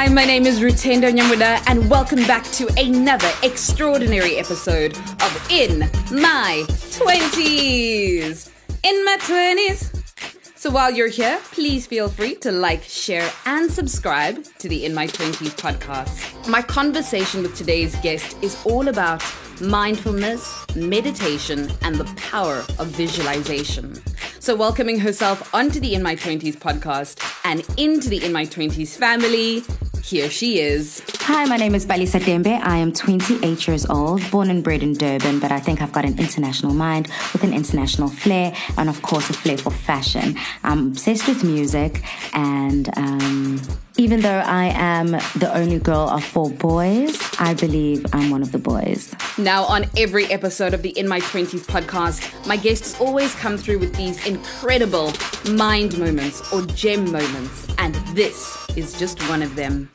Hi, 0.00 0.08
my 0.08 0.24
name 0.24 0.46
is 0.46 0.60
Rutendo 0.60 1.12
Nyamuda, 1.12 1.62
and 1.68 1.90
welcome 1.90 2.26
back 2.26 2.44
to 2.52 2.66
another 2.78 3.30
extraordinary 3.42 4.36
episode 4.36 4.96
of 4.96 5.46
In 5.50 5.80
My 6.10 6.64
20s. 6.66 8.50
In 8.82 9.04
My 9.04 9.18
20s. 9.20 10.56
So 10.56 10.70
while 10.70 10.90
you're 10.90 11.08
here, 11.08 11.38
please 11.52 11.86
feel 11.86 12.08
free 12.08 12.34
to 12.36 12.50
like, 12.50 12.82
share, 12.82 13.30
and 13.44 13.70
subscribe 13.70 14.42
to 14.60 14.70
the 14.70 14.86
In 14.86 14.94
My 14.94 15.06
20s 15.06 15.54
podcast. 15.60 16.48
My 16.48 16.62
conversation 16.62 17.42
with 17.42 17.54
today's 17.54 17.94
guest 17.96 18.38
is 18.40 18.56
all 18.64 18.88
about 18.88 19.22
mindfulness, 19.60 20.64
meditation, 20.74 21.70
and 21.82 21.96
the 21.96 22.06
power 22.16 22.64
of 22.78 22.86
visualization. 22.86 24.00
So, 24.38 24.56
welcoming 24.56 24.98
herself 24.98 25.54
onto 25.54 25.78
the 25.78 25.94
In 25.94 26.02
My 26.02 26.16
20s 26.16 26.56
podcast 26.56 27.22
and 27.44 27.62
into 27.78 28.08
the 28.08 28.24
In 28.24 28.32
My 28.32 28.46
20s 28.46 28.96
family, 28.96 29.62
here 30.04 30.30
she 30.30 30.60
is. 30.60 31.02
Hi, 31.20 31.44
my 31.44 31.56
name 31.56 31.74
is 31.74 31.86
Palesa 31.86 32.20
Tembe. 32.20 32.60
I 32.62 32.76
am 32.76 32.92
28 32.92 33.66
years 33.66 33.86
old, 33.86 34.28
born 34.30 34.50
and 34.50 34.64
bred 34.64 34.82
in 34.82 34.94
Durban, 34.94 35.38
but 35.38 35.52
I 35.52 35.60
think 35.60 35.80
I've 35.80 35.92
got 35.92 36.04
an 36.04 36.18
international 36.18 36.74
mind 36.74 37.08
with 37.32 37.44
an 37.44 37.52
international 37.52 38.08
flair 38.08 38.54
and, 38.76 38.88
of 38.88 39.00
course, 39.02 39.30
a 39.30 39.32
flair 39.32 39.58
for 39.58 39.70
fashion. 39.70 40.36
I'm 40.64 40.88
obsessed 40.88 41.28
with 41.28 41.44
music, 41.44 42.02
and 42.32 42.96
um, 42.98 43.60
even 43.96 44.20
though 44.20 44.38
I 44.38 44.66
am 44.74 45.12
the 45.36 45.50
only 45.54 45.78
girl 45.78 46.08
of 46.08 46.24
four 46.24 46.50
boys, 46.50 47.18
I 47.38 47.54
believe 47.54 48.06
I'm 48.12 48.30
one 48.30 48.42
of 48.42 48.52
the 48.52 48.58
boys. 48.58 49.14
Now, 49.38 49.64
on 49.64 49.86
every 49.96 50.26
episode 50.26 50.74
of 50.74 50.82
the 50.82 50.98
In 50.98 51.06
My 51.06 51.20
20s 51.20 51.66
podcast, 51.66 52.46
my 52.46 52.56
guests 52.56 53.00
always 53.00 53.34
come 53.34 53.56
through 53.56 53.78
with 53.78 53.94
these 53.94 54.26
incredible 54.26 55.12
mind 55.50 55.98
moments 55.98 56.52
or 56.52 56.62
gem 56.66 57.10
moments, 57.10 57.66
and 57.78 57.94
this 58.16 58.59
is 58.76 58.98
just 58.98 59.20
one 59.28 59.42
of 59.42 59.54
them. 59.56 59.90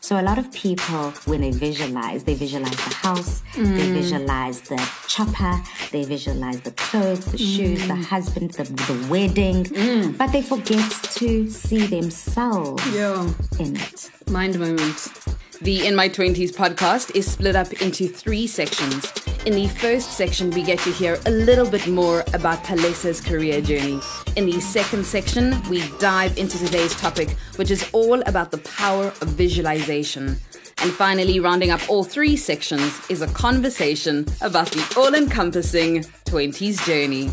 So 0.00 0.18
a 0.18 0.22
lot 0.22 0.38
of 0.38 0.50
people, 0.52 1.10
when 1.26 1.42
they 1.42 1.50
visualize, 1.50 2.24
they 2.24 2.34
visualize 2.34 2.76
the 2.76 2.94
house, 2.94 3.42
mm. 3.52 3.76
they 3.76 3.92
visualize 3.92 4.62
the 4.62 4.80
chopper, 5.06 5.60
they 5.92 6.04
visualize 6.04 6.60
the 6.62 6.70
clothes, 6.70 7.26
the 7.26 7.36
mm. 7.36 7.56
shoes, 7.56 7.86
the 7.86 7.94
husband, 7.94 8.52
the, 8.52 8.64
the 8.64 9.06
wedding, 9.10 9.64
mm. 9.64 10.16
but 10.16 10.32
they 10.32 10.40
forget 10.40 10.90
to 11.18 11.50
see 11.50 11.86
themselves 11.86 12.82
yeah. 12.94 13.30
in 13.58 13.76
it. 13.76 14.10
Mind 14.30 14.58
moment. 14.58 15.12
The 15.60 15.88
In 15.88 15.96
My 15.96 16.08
20s 16.08 16.52
podcast 16.52 17.16
is 17.16 17.28
split 17.28 17.56
up 17.56 17.72
into 17.82 18.06
three 18.06 18.46
sections. 18.46 19.12
In 19.44 19.54
the 19.54 19.66
first 19.66 20.12
section, 20.12 20.50
we 20.50 20.62
get 20.62 20.78
to 20.80 20.92
hear 20.92 21.18
a 21.26 21.32
little 21.32 21.68
bit 21.68 21.88
more 21.88 22.20
about 22.32 22.62
Palesa's 22.62 23.20
career 23.20 23.60
journey. 23.60 24.00
In 24.36 24.46
the 24.46 24.60
second 24.60 25.04
section, 25.04 25.60
we 25.68 25.82
dive 25.98 26.38
into 26.38 26.58
today's 26.58 26.94
topic, 26.94 27.30
which 27.56 27.72
is 27.72 27.90
all 27.92 28.20
about 28.28 28.52
the 28.52 28.58
power 28.58 29.06
of 29.06 29.28
visualization. 29.30 30.36
And 30.80 30.92
finally, 30.92 31.40
rounding 31.40 31.72
up 31.72 31.80
all 31.90 32.04
three 32.04 32.36
sections 32.36 33.00
is 33.10 33.20
a 33.20 33.26
conversation 33.26 34.26
about 34.40 34.70
the 34.70 34.94
all 34.96 35.12
encompassing 35.12 36.02
20s 36.26 36.86
journey. 36.86 37.30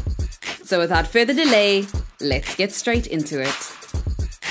So, 0.63 0.79
without 0.79 1.05
further 1.05 1.33
delay, 1.33 1.85
let's 2.19 2.55
get 2.55 2.71
straight 2.71 3.05
into 3.05 3.39
it. 3.39 3.84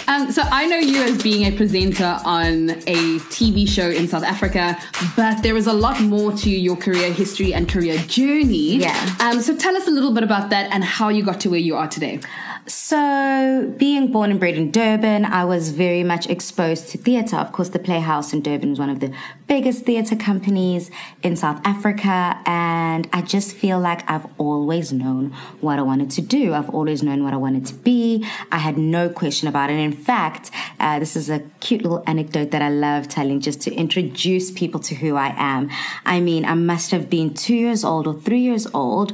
Um, 0.06 0.30
so 0.30 0.42
I 0.42 0.66
know 0.66 0.76
you 0.76 1.02
as 1.02 1.22
being 1.22 1.46
a 1.46 1.56
presenter 1.56 2.20
on 2.24 2.70
a 2.70 3.18
TV 3.30 3.66
show 3.66 3.88
in 3.88 4.06
South 4.06 4.22
Africa, 4.22 4.76
but 5.16 5.42
there 5.42 5.56
is 5.56 5.66
a 5.66 5.72
lot 5.72 6.00
more 6.00 6.32
to 6.32 6.50
your 6.50 6.76
career 6.76 7.12
history 7.12 7.54
and 7.54 7.68
career 7.68 7.96
journey. 7.98 8.76
Yeah. 8.76 9.16
Um, 9.20 9.40
so 9.40 9.56
tell 9.56 9.76
us 9.76 9.88
a 9.88 9.90
little 9.90 10.12
bit 10.12 10.22
about 10.22 10.50
that 10.50 10.70
and 10.72 10.84
how 10.84 11.08
you 11.08 11.24
got 11.24 11.40
to 11.40 11.50
where 11.50 11.60
you 11.60 11.76
are 11.76 11.88
today. 11.88 12.20
So, 12.66 13.74
being 13.76 14.10
born 14.10 14.30
and 14.30 14.40
bred 14.40 14.54
in 14.54 14.70
Durban, 14.70 15.26
I 15.26 15.44
was 15.44 15.68
very 15.68 16.02
much 16.02 16.26
exposed 16.30 16.88
to 16.90 16.98
theatre. 16.98 17.36
Of 17.36 17.52
course, 17.52 17.68
the 17.68 17.78
Playhouse 17.78 18.32
in 18.32 18.40
Durban 18.40 18.70
was 18.70 18.78
one 18.78 18.88
of 18.88 19.00
the 19.00 19.12
biggest 19.46 19.84
theatre 19.84 20.16
companies 20.16 20.90
in 21.22 21.36
South 21.36 21.60
Africa, 21.66 22.40
and 22.46 23.06
I 23.12 23.20
just 23.20 23.54
feel 23.54 23.78
like 23.78 24.10
I've 24.10 24.26
always 24.38 24.94
known 24.94 25.32
what 25.60 25.78
I 25.78 25.82
wanted 25.82 26.10
to 26.12 26.22
do. 26.22 26.54
I've 26.54 26.70
always 26.70 27.02
known 27.02 27.22
what 27.22 27.34
I 27.34 27.36
wanted 27.36 27.66
to 27.66 27.74
be. 27.74 28.26
I 28.50 28.56
had 28.56 28.78
no 28.78 29.10
question 29.10 29.46
about 29.46 29.68
it. 29.68 29.74
In 29.74 29.92
fact, 29.92 30.50
uh, 30.80 30.98
this 30.98 31.16
is 31.16 31.28
a 31.28 31.40
cute 31.60 31.82
little 31.82 32.02
anecdote 32.06 32.50
that 32.52 32.62
I 32.62 32.70
love 32.70 33.08
telling 33.08 33.40
just 33.40 33.60
to 33.62 33.74
introduce 33.74 34.50
people 34.50 34.80
to 34.80 34.94
who 34.94 35.16
I 35.16 35.34
am. 35.36 35.68
I 36.06 36.20
mean, 36.20 36.46
I 36.46 36.54
must 36.54 36.92
have 36.92 37.10
been 37.10 37.34
two 37.34 37.56
years 37.56 37.84
old 37.84 38.06
or 38.06 38.14
three 38.14 38.40
years 38.40 38.66
old 38.72 39.12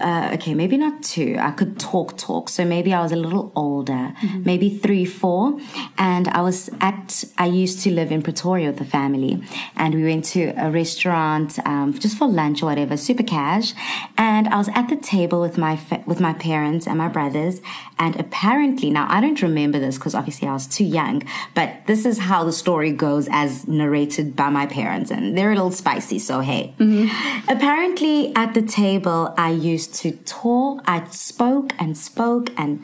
uh, 0.00 0.30
okay, 0.34 0.54
maybe 0.54 0.76
not 0.76 1.02
two. 1.02 1.36
I 1.38 1.50
could 1.50 1.78
talk, 1.78 2.16
talk. 2.16 2.48
So 2.48 2.64
maybe 2.64 2.92
I 2.92 3.00
was 3.00 3.12
a 3.12 3.16
little 3.16 3.52
older, 3.54 3.92
mm-hmm. 4.20 4.42
maybe 4.44 4.70
three, 4.70 5.04
four. 5.04 5.58
And 5.96 6.28
I 6.28 6.42
was 6.42 6.70
at, 6.80 7.24
I 7.38 7.46
used 7.46 7.82
to 7.84 7.90
live 7.90 8.12
in 8.12 8.22
Pretoria 8.22 8.68
with 8.68 8.78
the 8.78 8.84
family. 8.84 9.42
And 9.76 9.94
we 9.94 10.04
went 10.04 10.24
to 10.26 10.52
a 10.56 10.70
restaurant 10.70 11.58
um, 11.66 11.92
just 11.98 12.16
for 12.18 12.28
lunch 12.28 12.62
or 12.62 12.66
whatever, 12.66 12.96
super 12.96 13.22
cash. 13.22 13.74
And 14.16 14.48
I 14.48 14.56
was 14.56 14.68
at 14.74 14.88
the 14.88 14.96
table 14.96 15.40
with 15.40 15.58
my, 15.58 15.78
with 16.06 16.20
my 16.20 16.32
parents 16.34 16.86
and 16.86 16.98
my 16.98 17.08
brothers. 17.08 17.60
And 17.98 18.18
apparently, 18.20 18.90
now 18.90 19.06
I 19.10 19.20
don't 19.20 19.40
remember 19.42 19.78
this 19.78 19.96
because 19.98 20.14
obviously 20.14 20.48
I 20.48 20.52
was 20.52 20.66
too 20.66 20.84
young, 20.84 21.22
but 21.54 21.86
this 21.86 22.06
is 22.06 22.18
how 22.18 22.44
the 22.44 22.52
story 22.52 22.92
goes 22.92 23.28
as 23.30 23.66
narrated 23.66 24.36
by 24.36 24.50
my 24.50 24.66
parents. 24.66 25.10
And 25.10 25.36
they're 25.36 25.50
a 25.50 25.54
little 25.54 25.72
spicy, 25.72 26.18
so 26.18 26.40
hey. 26.40 26.74
Mm-hmm. 26.78 27.50
Apparently, 27.50 28.34
at 28.36 28.54
the 28.54 28.62
table, 28.62 29.34
I 29.36 29.50
used 29.50 29.77
to 29.86 30.12
talk, 30.24 30.82
I 30.86 31.06
spoke 31.10 31.72
and 31.78 31.96
spoke 31.96 32.50
and 32.58 32.82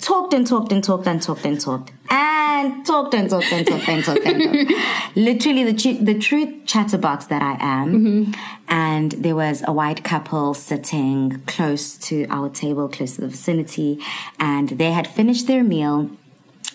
talked 0.00 0.32
and 0.32 0.46
talked 0.46 0.72
and 0.72 0.82
talked 0.82 1.06
and 1.06 1.22
talked 1.22 1.44
and 1.44 1.60
talked 1.60 1.90
and 2.10 2.86
talked 2.86 3.14
and 3.14 3.30
talked 3.30 3.52
and 3.52 3.66
talked 3.66 3.88
and 3.88 4.04
talked 4.04 4.26
and 4.26 4.42
talked. 4.42 4.72
Literally 5.16 5.64
the 5.64 5.98
the 6.00 6.18
true 6.18 6.60
chatterbox 6.64 7.26
that 7.26 7.42
I 7.42 7.56
am. 7.60 7.92
Mm-hmm. 7.92 8.32
And 8.68 9.12
there 9.12 9.36
was 9.36 9.62
a 9.66 9.72
white 9.72 10.04
couple 10.04 10.54
sitting 10.54 11.42
close 11.46 11.96
to 11.98 12.26
our 12.30 12.48
table, 12.48 12.88
close 12.88 13.16
to 13.16 13.22
the 13.22 13.28
vicinity, 13.28 14.00
and 14.38 14.70
they 14.70 14.92
had 14.92 15.06
finished 15.06 15.46
their 15.46 15.64
meal 15.64 16.10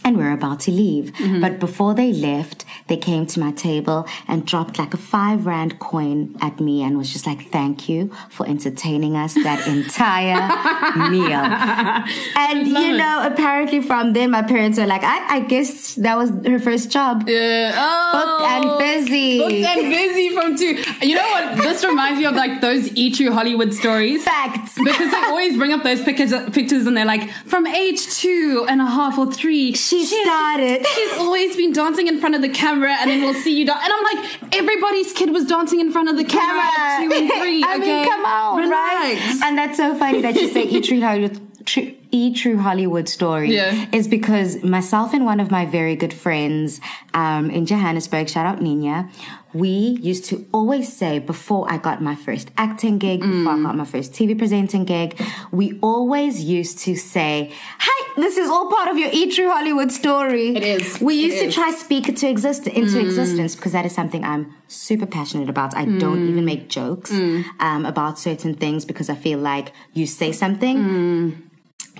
and 0.04 0.18
we're 0.18 0.32
about 0.32 0.60
to 0.62 0.72
leave. 0.72 1.14
Mm-hmm. 1.14 1.42
But 1.42 1.60
before 1.60 1.94
they 1.94 2.12
left, 2.12 2.66
they 2.88 2.98
came 2.98 3.26
to 3.28 3.40
my 3.40 3.52
table 3.52 4.08
and 4.28 4.46
dropped 4.46 4.78
like 4.78 4.94
a 4.94 4.98
five 4.98 5.46
rand 5.46 5.80
coin 5.80 6.36
at 6.42 6.60
me 6.60 6.84
and 6.84 6.98
was 6.98 7.12
just 7.12 7.26
like, 7.26 7.50
thank 7.52 7.88
you 7.88 8.12
for 8.30 8.48
entertaining 8.48 9.16
us 9.16 9.34
that 9.36 9.68
entire 9.78 11.10
meal. 11.10 11.34
And, 12.36 12.68
you 12.68 12.98
know, 12.98 13.28
apparently 13.32 13.82
from 13.82 14.14
then 14.14 14.32
my 14.32 14.42
parents 14.42 14.78
were 14.78 14.86
like, 14.86 15.04
I, 15.04 15.38
I 15.38 15.40
guess 15.42 15.96
that 15.96 16.18
was 16.18 16.30
her 16.46 16.60
first 16.60 16.90
job. 16.92 17.28
Yeah. 17.28 17.74
Oh, 17.76 18.38
booked 18.40 18.52
and 18.52 18.80
busy. 18.80 19.40
Booked 19.40 19.54
and 19.54 19.90
busy 19.90 20.30
from 20.36 20.58
two. 20.58 21.06
You 21.06 21.16
know 21.16 21.24
what? 21.24 21.58
This 21.58 21.84
reminds 21.84 22.20
me 22.20 22.26
of 22.26 22.36
like 22.36 22.62
those 22.62 22.94
E 22.96 23.12
True 23.12 23.32
Hollywood 23.32 23.74
stories. 23.74 24.24
Facts. 24.24 24.78
Because 24.78 25.12
they 25.12 25.18
always 25.18 25.58
bring 25.58 25.72
up 25.72 25.84
those 25.84 26.02
pictures, 26.04 26.34
pictures 26.52 26.86
and 26.86 26.98
they're 26.98 27.06
like, 27.06 27.30
from 27.46 27.66
age 27.66 28.08
two 28.14 28.66
and 28.70 28.82
a 28.82 28.86
half 28.86 29.18
or 29.18 29.32
three 29.32 29.74
she 29.74 29.93
started. 30.02 30.86
She's 30.88 31.14
always 31.20 31.56
been 31.56 31.72
dancing 31.74 32.08
in 32.08 32.20
front 32.20 32.36
of 32.36 32.42
the 32.42 32.50
camera, 32.50 32.96
and 33.00 33.10
then 33.10 33.22
we'll 33.22 33.34
see 33.34 33.58
you 33.58 33.66
dance. 33.66 33.80
And 33.84 33.94
I'm 33.94 34.04
like, 34.18 34.56
everybody's 34.56 35.14
kid 35.14 35.32
was 35.32 35.46
dancing 35.46 35.80
in 35.80 35.92
front 35.92 36.10
of 36.10 36.18
the 36.18 36.24
camera, 36.24 36.70
camera. 36.76 37.10
two 37.10 37.24
and 37.24 37.32
three. 37.42 37.64
I 37.68 37.76
okay? 37.78 37.80
mean, 38.02 38.10
come 38.10 38.26
on, 38.26 38.58
Relax. 38.58 38.72
right? 38.74 39.40
And 39.44 39.58
that's 39.58 39.78
so 39.78 39.96
funny 39.96 40.22
that 40.22 40.36
you 40.36 40.48
say 40.50 40.64
E 40.64 40.82
True 40.82 41.02
Hollywood. 41.02 41.40
True, 41.66 41.94
e 42.14 42.32
true 42.32 42.58
Hollywood 42.58 43.10
story 43.10 43.56
yeah. 43.56 43.88
is 43.92 44.08
because 44.08 44.64
myself 44.64 45.14
and 45.14 45.26
one 45.26 45.40
of 45.40 45.50
my 45.50 45.66
very 45.66 45.96
good 45.96 46.14
friends 46.14 46.80
um, 47.16 47.50
in 47.50 47.66
Johannesburg, 47.66 48.30
shout 48.30 48.46
out 48.46 48.62
Nina, 48.62 49.10
we 49.54 49.98
used 50.02 50.26
to 50.26 50.46
always 50.52 50.96
say 50.96 51.20
before 51.20 51.72
I 51.72 51.78
got 51.78 52.02
my 52.02 52.16
first 52.16 52.52
acting 52.58 52.98
gig, 53.00 53.22
mm. 53.22 53.32
before 53.32 53.54
I 53.54 53.62
got 53.64 53.76
my 53.76 53.86
first 53.86 54.14
TV 54.14 54.38
presenting 54.38 54.86
gig, 54.86 55.20
we 55.52 55.80
always 55.82 56.44
used 56.44 56.80
to 56.80 56.96
say, 56.96 57.52
"Hi, 57.80 58.14
this 58.16 58.38
is 58.38 58.50
all 58.50 58.70
part 58.70 58.90
of 58.90 58.98
your 58.98 59.10
E 59.12 59.30
True 59.30 59.50
Hollywood 59.50 59.92
story." 59.92 60.56
It 60.56 60.64
is. 60.64 61.00
We 61.02 61.16
used 61.16 61.38
it 61.38 61.42
to 61.42 61.48
is. 61.48 61.56
try 61.56 61.72
speak 61.72 62.10
it 62.10 62.18
to 62.18 62.28
exist 62.28 62.68
into 62.68 62.98
mm. 62.98 63.06
existence 63.06 63.56
because 63.56 63.74
that 63.74 63.86
is 63.86 63.94
something 63.94 64.24
I'm 64.24 64.54
super 64.68 65.06
passionate 65.06 65.50
about. 65.50 65.76
I 65.76 65.86
mm. 65.86 66.00
don't 66.00 66.28
even 66.30 66.46
make 66.46 66.70
jokes 66.70 67.12
mm. 67.12 67.44
um, 67.60 67.86
about 67.86 68.18
certain 68.18 68.56
things 68.56 68.86
because 68.86 69.08
I 69.10 69.16
feel 69.16 69.40
like 69.40 69.72
you 69.94 70.08
say 70.08 70.32
something 70.32 70.78
mm. 70.78 71.42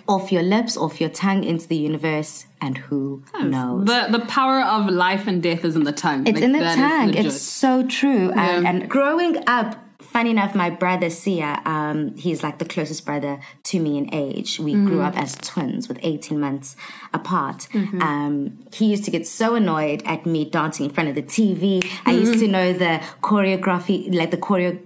Off 0.08 0.32
your 0.32 0.44
lips, 0.44 0.76
off 0.76 1.00
your 1.00 1.10
tongue 1.10 1.44
into 1.44 1.68
the 1.68 1.78
universe, 1.78 2.46
and 2.62 2.78
who 2.78 3.24
knows? 3.42 3.86
The 3.86 4.08
the 4.12 4.26
power 4.26 4.62
of 4.62 4.90
life 4.90 5.28
and 5.28 5.42
death 5.42 5.64
is 5.66 5.76
in 5.76 5.84
the 5.84 5.92
tongue. 5.92 6.28
It's 6.28 6.36
like, 6.36 6.44
in 6.44 6.52
the 6.54 6.60
tongue. 6.60 7.14
It's 7.14 7.42
so 7.42 7.86
true. 7.88 8.30
Yeah. 8.30 8.58
And, 8.58 8.68
and, 8.68 8.90
growing 8.90 9.38
up, 9.48 9.84
funny 10.14 10.30
enough, 10.30 10.54
my 10.54 10.70
brother 10.70 11.10
Sia, 11.10 11.62
um, 11.66 12.16
he's 12.16 12.44
like 12.44 12.60
the 12.60 12.66
closest 12.66 13.06
brother 13.06 13.40
to 13.64 13.80
me 13.80 13.98
in 13.98 14.14
age. 14.14 14.60
We 14.60 14.74
mm. 14.76 14.86
grew 14.86 15.02
up 15.02 15.18
as 15.18 15.36
twins 15.36 15.88
with 15.88 16.00
18 16.04 16.40
months 16.40 16.76
apart. 17.14 17.68
Mm-hmm. 17.74 18.02
Um, 18.02 18.60
he 18.72 18.86
used 18.86 19.06
to 19.06 19.12
get 19.12 19.26
so 19.26 19.56
annoyed 19.56 20.04
at 20.06 20.26
me 20.26 20.46
dancing 20.46 20.86
in 20.86 20.92
front 20.92 21.10
of 21.10 21.16
the 21.16 21.24
TV. 21.24 21.80
Mm-hmm. 21.80 22.10
I 22.10 22.14
used 22.14 22.40
to 22.40 22.48
know 22.48 22.74
the 22.74 23.02
choreography, 23.22 24.14
like 24.14 24.32
the 24.32 24.38
choreo 24.38 24.80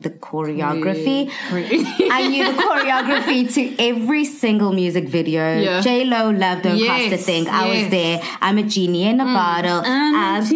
the 0.00 0.10
choreography. 0.10 1.30
I 1.50 2.28
knew 2.28 2.44
the 2.44 2.62
choreography 2.62 3.52
to 3.54 3.82
every 3.82 4.24
single 4.24 4.72
music 4.72 5.08
video. 5.08 5.58
Yeah. 5.58 5.80
J 5.80 6.04
Lo 6.04 6.30
loved 6.30 6.64
the 6.64 6.76
Yes, 6.76 7.24
Thing. 7.24 7.48
I 7.48 7.68
was 7.68 7.78
yes. 7.78 7.86
Mm. 7.86 7.90
there. 7.90 8.20
I'm 8.40 8.58
a 8.58 8.62
genie 8.62 9.06
in 9.06 9.20
a 9.20 9.24
bottle. 9.24 9.82
I'm 9.84 10.42
a 10.42 10.46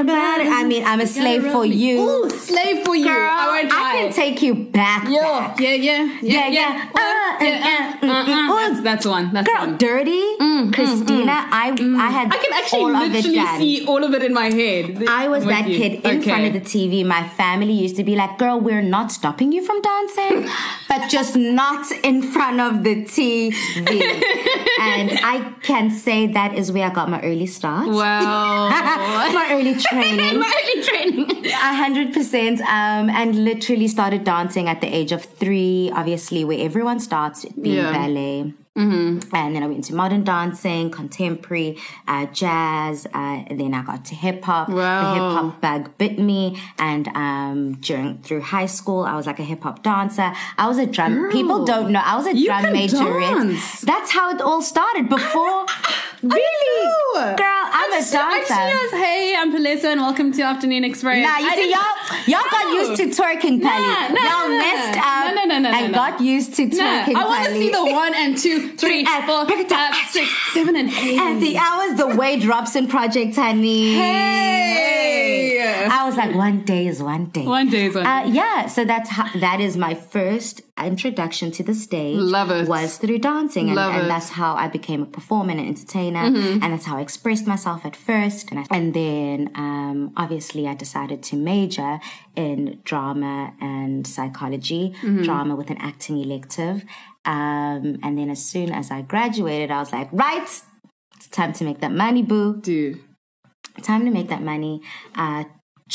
bottle. 0.00 0.48
I 0.52 0.64
mean, 0.64 0.82
I'm 0.84 1.00
a 1.00 1.06
slave 1.06 1.42
for 1.52 1.64
you. 1.66 2.00
Ooh, 2.00 2.30
slave 2.30 2.84
for 2.84 2.96
you. 2.96 3.04
Girl, 3.04 3.30
I 3.30 3.68
I 3.70 3.82
can 4.00 4.12
take 4.12 4.40
you 4.42 4.54
back. 4.54 5.04
Yeah, 5.08 5.20
back. 5.22 5.60
yeah, 5.60 5.74
yeah, 5.88 6.02
Yeah, 6.22 6.48
yeah, 6.48 6.48
yeah. 6.58 6.90
Uh, 6.94 7.00
Uh, 7.02 7.44
yeah, 7.44 7.96
uh, 8.02 8.06
uh, 8.06 8.12
uh, 8.12 8.24
mm, 8.24 8.26
mm, 8.26 8.32
uh. 8.32 8.52
mm. 8.52 8.68
That's, 8.72 8.80
that's 8.88 9.06
one. 9.06 9.32
That's 9.34 9.48
Girl, 9.48 9.66
one. 9.66 9.76
dirty, 9.78 10.24
Christina. 10.76 11.36
I 11.62 11.66
I 12.06 12.08
had 12.16 12.26
Mm, 12.28 12.34
I 12.34 12.38
can 12.44 12.52
actually 12.60 12.82
all 12.82 12.92
literally 13.08 13.46
see 13.58 13.74
all 13.86 14.02
of 14.04 14.12
it 14.14 14.22
in 14.28 14.32
my 14.42 14.48
head. 14.60 14.84
I 15.08 15.28
was 15.28 15.44
that 15.52 15.68
you. 15.68 15.76
kid 15.76 15.92
in 16.04 16.18
Okay. 16.18 16.30
front 16.30 16.44
of 16.48 16.52
the 16.58 16.64
TV. 16.72 17.04
My 17.04 17.22
family 17.40 17.72
used 17.84 17.96
to 18.00 18.04
be 18.10 18.14
like, 18.22 18.38
"Girl, 18.42 18.56
we're 18.68 18.82
not 18.96 19.10
stopping 19.18 19.50
you 19.52 19.62
from 19.68 19.78
dancing, 19.82 20.36
but 20.90 21.08
just 21.16 21.34
not 21.36 21.82
in 22.10 22.22
front 22.34 22.60
of 22.60 22.72
the 22.86 22.94
TV." 23.16 23.50
and 24.90 25.08
I 25.34 25.36
can 25.62 25.90
say 25.90 26.26
that 26.38 26.54
is 26.54 26.70
where 26.72 26.86
I 26.90 26.92
got 27.00 27.08
my 27.10 27.20
early 27.22 27.46
start. 27.46 27.88
Wow. 27.88 28.68
my 29.40 29.46
early 29.56 29.74
training. 29.82 30.38
my 30.44 30.52
early 30.64 30.82
training. 30.82 31.46
A 31.46 31.74
hundred 31.76 32.12
percent, 32.12 32.60
um, 32.62 33.10
and 33.10 33.44
literally 33.44 33.88
started 33.88 34.24
dancing 34.24 34.68
at 34.68 34.80
the 34.80 34.86
age 34.94 35.12
of 35.12 35.24
three. 35.24 35.90
Obviously, 35.94 36.44
where 36.44 36.58
everyone 36.64 37.00
starts 37.00 37.44
being 37.60 37.76
Yeah. 37.76 37.92
ballet. 37.92 38.54
Mm-hmm. 38.74 39.36
And 39.36 39.54
then 39.54 39.62
I 39.62 39.66
went 39.66 39.84
to 39.84 39.94
modern 39.94 40.24
dancing, 40.24 40.90
contemporary, 40.90 41.76
uh, 42.08 42.24
jazz, 42.26 43.04
uh, 43.12 43.44
and 43.46 43.60
then 43.60 43.74
I 43.74 43.82
got 43.82 44.06
to 44.06 44.14
hip 44.14 44.42
hop. 44.44 44.70
Wow. 44.70 44.74
The 45.02 45.14
hip 45.14 45.22
hop 45.36 45.60
bug 45.60 45.98
bit 45.98 46.18
me, 46.18 46.58
and 46.78 47.06
um, 47.08 47.74
during 47.82 48.22
through 48.22 48.40
high 48.40 48.64
school, 48.64 49.02
I 49.02 49.14
was 49.14 49.26
like 49.26 49.38
a 49.40 49.44
hip 49.44 49.62
hop 49.62 49.82
dancer. 49.82 50.32
I 50.56 50.68
was 50.68 50.78
a 50.78 50.86
drum. 50.86 51.12
Girl, 51.14 51.30
people 51.32 51.66
don't 51.66 51.92
know 51.92 52.00
I 52.02 52.16
was 52.16 52.26
a 52.26 52.32
drum 52.46 52.64
majorette. 52.64 53.20
dance. 53.20 53.82
That's 53.82 54.10
how 54.10 54.30
it 54.34 54.40
all 54.40 54.62
started. 54.62 55.06
Before, 55.10 55.66
really, 56.22 57.36
girl, 57.36 57.36
I'm 57.74 57.92
a 57.92 58.02
seen- 58.02 58.20
I've 58.20 58.46
dancer. 58.46 58.54
seen 58.54 58.86
us, 58.86 58.90
hey, 58.92 59.34
I'm 59.36 59.52
Palesa 59.52 59.84
and 59.92 60.00
welcome 60.00 60.32
to 60.32 60.42
Afternoon 60.42 60.84
Express. 60.84 61.26
Nah, 61.26 61.38
you 61.38 61.46
I 61.50 61.54
see, 61.56 61.70
y'all, 61.70 62.40
y'all 62.40 62.50
got 62.50 62.72
used 62.74 62.96
to 63.00 63.22
twerking, 63.22 63.60
Pally. 63.62 63.82
Nah, 63.82 64.08
nah, 64.08 64.46
y'all 64.46 64.48
messed 64.58 64.98
up 64.98 65.34
No, 65.34 65.34
no, 65.34 65.44
no, 65.44 65.58
no, 65.58 65.68
and 65.70 65.92
no, 65.92 65.98
no. 65.98 66.10
got 66.10 66.20
used 66.20 66.54
to 66.54 66.66
twerking, 66.68 67.14
I 67.16 67.24
want 67.26 67.46
to 67.48 67.52
see 67.54 67.70
the 67.70 67.84
one 67.92 68.14
and 68.14 68.36
two, 68.38 68.68
three, 68.76 69.04
and 69.04 69.24
four, 69.24 69.44
break 69.46 69.60
it 69.60 69.68
down. 69.68 69.92
five, 69.92 70.08
six, 70.10 70.30
seven, 70.52 70.76
and 70.76 70.90
eight. 70.90 71.18
And 71.18 71.42
the 71.42 71.56
hours 71.58 71.96
the 71.98 72.06
the 72.06 72.36
drops 72.40 72.76
in 72.76 72.86
project, 72.86 73.34
honey. 73.36 73.94
Hey! 73.94 74.91
I 75.90 76.04
was 76.06 76.16
like, 76.16 76.34
one 76.34 76.64
day 76.64 76.86
is 76.86 77.02
one 77.02 77.26
day. 77.26 77.46
One 77.46 77.68
day 77.68 77.86
is 77.86 77.94
one 77.94 78.06
Uh, 78.06 78.24
yeah, 78.26 78.66
so 78.66 78.84
that's 78.84 79.10
how, 79.10 79.26
that 79.40 79.60
is 79.60 79.76
my 79.76 79.94
first 79.94 80.60
introduction 80.82 81.50
to 81.52 81.62
the 81.62 81.74
stage. 81.74 82.18
Love 82.18 82.50
it. 82.50 82.68
Was 82.68 82.98
through 82.98 83.18
dancing, 83.18 83.66
and, 83.68 83.76
Love 83.76 83.94
and 83.94 84.10
that's 84.10 84.30
how 84.30 84.54
I 84.54 84.68
became 84.68 85.02
a 85.02 85.06
performer 85.06 85.50
and 85.52 85.60
an 85.60 85.66
entertainer, 85.68 86.20
Mm-hmm. 86.30 86.62
and 86.62 86.72
that's 86.72 86.86
how 86.86 86.96
I 86.98 87.02
expressed 87.02 87.46
myself 87.46 87.84
at 87.84 87.94
first. 87.96 88.50
And, 88.50 88.60
I, 88.60 88.64
and 88.70 88.94
then, 88.94 89.50
um, 89.54 90.12
obviously, 90.16 90.66
I 90.66 90.74
decided 90.74 91.22
to 91.24 91.36
major 91.36 92.00
in 92.36 92.80
drama 92.84 93.52
and 93.60 94.06
psychology, 94.06 94.94
Mm-hmm. 95.02 95.22
drama 95.22 95.54
with 95.56 95.70
an 95.70 95.78
acting 95.78 96.18
elective. 96.18 96.84
Um, 97.24 97.98
and 98.02 98.18
then, 98.18 98.28
as 98.30 98.44
soon 98.44 98.72
as 98.72 98.90
I 98.90 99.02
graduated, 99.02 99.70
I 99.70 99.78
was 99.78 99.92
like, 99.92 100.08
right, 100.12 100.42
it's 100.42 101.28
time 101.30 101.52
to 101.54 101.64
make 101.64 101.80
that 101.80 101.92
money, 101.92 102.22
boo 102.22 102.60
Dude. 102.60 102.98
time 103.82 104.04
to 104.04 104.10
make 104.10 104.28
that 104.28 104.42
money 104.42 104.82
uh 105.14 105.44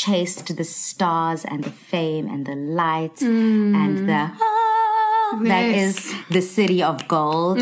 chased 0.04 0.56
the 0.56 0.64
stars 0.64 1.44
and 1.44 1.64
the 1.64 1.74
fame 1.90 2.26
and 2.32 2.46
the 2.46 2.54
light 2.54 3.20
and 3.22 4.08
the 4.08 4.22
ah, 4.30 5.38
that 5.50 5.64
Yes. 5.68 5.76
is 5.76 6.14
the 6.36 6.40
city 6.56 6.80
of 6.90 6.96
gold. 7.08 7.58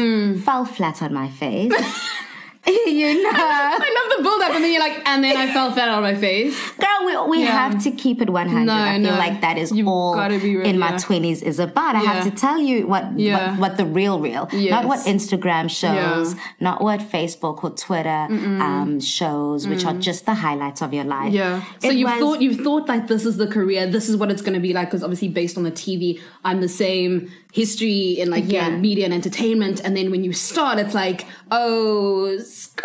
Fell 0.47 0.65
flat 0.77 0.97
on 1.07 1.13
my 1.23 1.29
face 1.43 1.73
you 2.87 3.23
know 3.23 3.31
I 3.33 3.79
love 3.99 4.17
the 4.19 4.23
build 4.23 4.43
up, 4.43 4.55
and 4.55 4.65
then 4.65 4.73
you're 4.73 4.81
like, 4.81 5.07
and 5.09 5.23
then 5.23 5.37
I 5.37 5.53
fell 5.53 5.71
flat 5.73 5.89
on 5.89 6.03
my 6.03 6.15
face. 6.15 6.55
Girl, 6.79 6.89
we, 7.27 7.31
we 7.31 7.43
Yeah. 7.45 7.69
have 7.71 7.83
to 7.85 7.91
keep 7.91 8.21
it 8.21 8.29
100. 8.31 8.65
No, 8.65 8.73
I 8.73 8.95
feel 8.95 9.13
no. 9.13 9.19
like 9.19 9.41
that 9.41 9.57
is 9.59 9.71
You've 9.73 9.87
all 9.89 10.17
real, 10.17 10.63
in 10.63 10.79
my 10.79 10.91
yeah. 10.91 10.97
20s 10.97 11.43
is 11.43 11.59
about. 11.59 11.95
I 11.95 12.01
have 12.01 12.25
to 12.25 12.31
tell 12.31 12.59
you 12.59 12.87
what, 12.87 13.19
Yeah. 13.19 13.53
what, 13.53 13.61
what 13.61 13.77
the 13.77 13.85
real, 13.87 14.19
real, 14.21 14.49
Yes. 14.53 14.71
not 14.71 14.85
what 14.87 15.01
Instagram 15.07 15.71
shows, 15.71 16.35
Yeah. 16.35 16.41
not 16.61 16.83
what 16.83 17.01
Facebook 17.01 17.63
or 17.63 17.71
Twitter 17.71 18.27
um, 18.31 19.01
shows, 19.01 19.69
which 19.69 19.85
are 19.85 19.95
just 19.95 20.27
the 20.27 20.35
highlights 20.35 20.83
of 20.83 20.93
your 20.93 21.05
life. 21.05 21.33
Yeah. 21.33 21.63
So 21.81 21.91
you 21.91 22.07
thought 22.07 22.43
you 22.43 22.55
thought 22.55 22.89
like 22.89 23.07
this 23.07 23.25
is 23.25 23.37
the 23.37 23.47
career, 23.47 23.87
this 23.87 24.09
is 24.09 24.17
what 24.17 24.31
it's 24.31 24.43
going 24.43 24.55
to 24.55 24.61
be 24.61 24.73
like 24.73 24.89
because 24.91 25.03
obviously 25.05 25.29
based 25.29 25.57
on 25.57 25.63
the 25.65 25.71
TV, 25.73 26.21
I'm 26.45 26.61
the 26.61 26.69
same 26.69 27.31
history 27.53 28.19
in 28.19 28.29
like 28.31 28.45
yeah. 28.47 28.69
Yeah. 28.69 28.77
media 28.77 29.05
and 29.05 29.15
entertainment, 29.15 29.81
and 29.85 29.97
then 29.97 30.11
when 30.11 30.25
you 30.25 30.33
start, 30.33 30.79
it's 30.79 30.95
like 30.95 31.27
oh 31.51 32.39
skirt. 32.57 32.85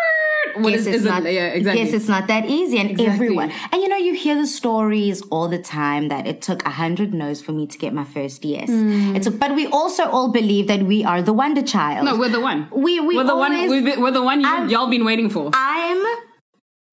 What 0.55 0.71
Yes, 0.73 0.81
is 0.81 0.87
it's 0.87 0.95
is 0.97 1.05
it? 1.05 1.09
not. 1.09 1.23
Yeah, 1.23 1.47
exactly. 1.59 1.81
Yes, 1.83 1.93
it's 1.93 2.07
not 2.09 2.27
that 2.27 2.45
easy, 2.45 2.77
and 2.77 2.89
Exactly. 2.91 3.13
everyone, 3.13 3.51
and 3.71 3.81
you 3.81 3.87
know, 3.87 3.95
you 4.07 4.13
hear 4.13 4.35
the 4.35 4.47
stories 4.47 5.21
all 5.33 5.47
the 5.47 5.57
time 5.59 6.09
that 6.09 6.27
it 6.27 6.41
took 6.41 6.65
a 6.65 6.69
hundred 6.71 7.13
no's 7.13 7.41
for 7.41 7.53
me 7.53 7.67
to 7.67 7.77
get 7.77 7.93
my 7.93 8.03
first 8.03 8.43
yes. 8.43 8.69
It 8.69 9.23
took, 9.23 9.39
but 9.39 9.55
we 9.55 9.67
also 9.67 10.03
all 10.09 10.29
believe 10.31 10.67
that 10.67 10.83
we 10.83 11.03
are 11.05 11.21
the 11.21 11.33
wonder 11.33 11.61
child. 11.61 11.99
Hmm. 11.99 12.13
no, 12.13 12.19
we're 12.19 12.29
the 12.37 12.41
one. 12.41 12.67
We- 12.71 12.99
we 12.99 13.15
we're 13.17 13.23
the 13.23 13.35
one. 13.35 13.53
always- 13.53 13.71
We've 13.71 13.85
been, 13.85 14.01
we're 14.01 14.11
the 14.11 14.23
one 14.23 14.41
you, 14.41 14.67
y'all 14.71 14.89
been 14.89 15.05
waiting 15.05 15.29
for. 15.29 15.51
I'm 15.53 16.01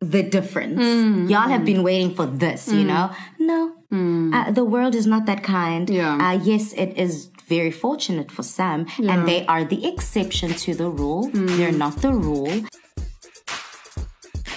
the 0.01 0.23
difference. 0.23 0.79
Mm. 0.81 1.29
Y'all 1.31 1.49
have 1.49 1.65
been 1.65 1.83
waiting 1.83 2.15
for 2.15 2.27
this, 2.27 2.69
you 2.73 2.85
know? 2.85 3.11
No. 3.41 3.73
Uh, 3.91 4.51
the 4.53 4.65
world 4.65 4.95
is 4.95 5.07
not 5.07 5.27
that 5.27 5.43
kind. 5.43 5.89
Mm. 5.89 5.95
Yeah. 5.95 6.15
Uh, 6.29 6.39
yes, 6.51 6.73
it 6.75 6.97
is 6.97 7.31
very 7.49 7.71
fortunate 7.71 8.31
for 8.31 8.43
some, 8.43 8.87
and 8.99 9.27
they 9.27 9.47
are 9.47 9.65
the 9.65 9.87
exception 9.87 10.51
to 10.55 10.75
the 10.75 10.89
rule. 10.89 11.31
Mm. 11.31 11.57
They're 11.57 11.73
not 11.73 11.97
the 12.03 12.13
rule. 12.13 12.65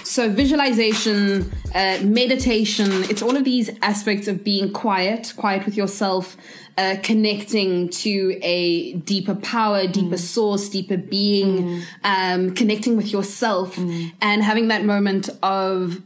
So 0.03 0.29
visualization, 0.29 1.49
uh, 1.73 1.99
meditation, 2.03 2.91
it's 3.09 3.21
all 3.21 3.37
of 3.37 3.45
these 3.45 3.69
aspects 3.81 4.27
of 4.27 4.43
being 4.43 4.73
quiet, 4.73 5.33
quiet 5.37 5.65
with 5.65 5.77
yourself, 5.77 6.35
uh, 6.77 6.97
connecting 7.01 7.87
to 7.89 8.37
a 8.41 8.93
deeper 8.93 9.35
power, 9.35 9.87
deeper 9.87 10.17
source, 10.17 10.67
deeper 10.67 10.97
being, 10.97 11.81
um, 12.03 12.53
connecting 12.55 12.97
with 12.97 13.13
yourself 13.13 13.77
and 13.77 14.43
having 14.43 14.67
that 14.67 14.83
moment 14.83 15.29
of 15.41 16.01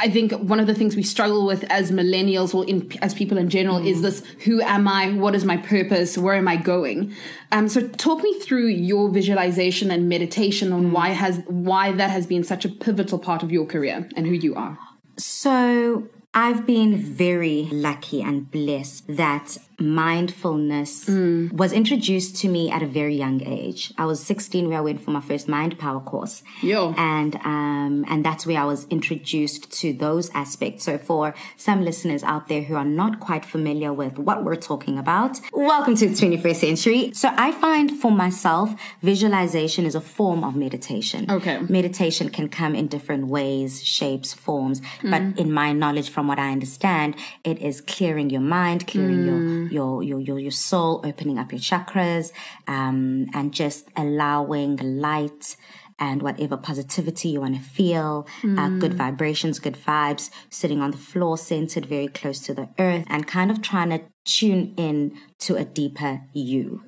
I 0.00 0.08
think 0.08 0.32
one 0.32 0.58
of 0.60 0.66
the 0.66 0.74
things 0.74 0.96
we 0.96 1.02
struggle 1.02 1.46
with 1.46 1.64
as 1.70 1.92
millennials 1.92 2.54
or 2.54 2.66
in, 2.66 2.90
as 3.02 3.12
people 3.14 3.36
in 3.38 3.50
general 3.50 3.86
is 3.86 4.02
this: 4.02 4.22
Who 4.44 4.60
am 4.62 4.88
I? 4.88 5.12
What 5.12 5.34
is 5.34 5.44
my 5.44 5.58
purpose? 5.58 6.16
Where 6.16 6.34
am 6.34 6.48
I 6.48 6.56
going? 6.56 7.14
Um, 7.52 7.68
so, 7.68 7.86
talk 7.86 8.22
me 8.22 8.38
through 8.40 8.68
your 8.68 9.10
visualization 9.10 9.90
and 9.90 10.08
meditation 10.08 10.72
on 10.72 10.92
why 10.92 11.10
has 11.10 11.42
why 11.46 11.92
that 11.92 12.10
has 12.10 12.26
been 12.26 12.44
such 12.44 12.64
a 12.64 12.68
pivotal 12.68 13.18
part 13.18 13.42
of 13.42 13.52
your 13.52 13.66
career 13.66 14.08
and 14.16 14.26
who 14.26 14.32
you 14.32 14.54
are. 14.54 14.78
So 15.18 16.08
I've 16.32 16.64
been 16.64 16.96
very 16.96 17.68
lucky 17.72 18.22
and 18.22 18.48
blessed 18.48 19.16
that 19.16 19.58
mindfulness 19.80 21.08
was 21.08 21.72
introduced 21.72 22.36
to 22.36 22.48
me 22.48 22.70
at 22.70 22.82
a 22.82 22.86
very 22.86 23.16
young 23.16 23.42
age. 23.42 23.92
I 23.98 24.04
was 24.04 24.22
16 24.22 24.68
where 24.68 24.78
I 24.78 24.80
went 24.82 25.00
for 25.00 25.10
my 25.10 25.20
first 25.20 25.48
mind 25.48 25.78
power 25.78 26.00
course. 26.00 26.42
Yo. 26.62 26.94
And 26.96 27.34
um 27.36 28.04
and 28.06 28.24
that's 28.24 28.46
where 28.46 28.60
I 28.60 28.64
was 28.64 28.86
introduced 28.88 29.72
to 29.80 29.92
those 29.92 30.30
aspects. 30.30 30.84
So 30.84 30.98
for 30.98 31.34
some 31.56 31.82
listeners 31.82 32.22
out 32.22 32.46
there 32.46 32.62
who 32.62 32.76
are 32.76 32.84
not 32.84 33.18
quite 33.18 33.44
familiar 33.44 33.92
with 33.92 34.18
what 34.18 34.44
we're 34.44 34.56
talking 34.56 34.98
about, 34.98 35.40
welcome 35.52 35.96
to 35.96 36.08
the 36.08 36.14
21st 36.14 36.56
century. 36.56 37.10
So 37.12 37.32
I 37.36 37.50
find 37.52 37.90
for 37.98 38.12
myself 38.12 38.74
visualization 39.02 39.84
is 39.84 39.94
a 39.96 40.00
form 40.00 40.44
of 40.44 40.54
meditation. 40.54 41.28
Okay. 41.28 41.58
Meditation 41.68 42.28
can 42.28 42.48
come 42.48 42.74
in 42.74 42.86
different 42.86 43.26
ways, 43.26 43.82
shapes, 43.82 44.32
forms, 44.32 44.80
but 45.02 45.22
in 45.38 45.50
my 45.52 45.72
knowledge 45.72 46.10
from 46.10 46.19
what 46.26 46.38
I 46.38 46.50
understand, 46.50 47.16
it 47.44 47.58
is 47.60 47.80
clearing 47.80 48.30
your 48.30 48.40
mind, 48.40 48.86
clearing 48.86 49.24
your 49.24 49.40
your 49.70 50.02
your 50.02 50.20
your 50.20 50.38
your 50.38 50.50
soul, 50.50 51.00
opening 51.04 51.38
up 51.38 51.52
your 51.52 51.60
chakras, 51.60 52.32
um, 52.66 53.26
and 53.34 53.52
just 53.52 53.88
allowing 53.96 54.76
light 54.76 55.56
and 56.00 56.22
whatever 56.22 56.56
positivity 56.56 57.28
you 57.28 57.40
want 57.42 57.54
to 57.54 57.60
feel, 57.60 58.26
uh, 58.58 58.70
good 58.78 58.94
vibrations, 58.94 59.58
good 59.58 59.74
vibes, 59.76 60.30
sitting 60.48 60.80
on 60.80 60.90
the 60.92 60.96
floor, 60.96 61.36
centered 61.36 61.84
very 61.84 62.08
close 62.08 62.40
to 62.40 62.54
the 62.54 62.68
earth, 62.78 63.04
and 63.08 63.26
kind 63.26 63.50
of 63.50 63.60
trying 63.60 63.90
to 63.90 64.00
tune 64.38 64.74
in 64.76 65.12
to 65.40 65.56
a 65.56 65.64
deeper 65.64 66.20
you, 66.32 66.82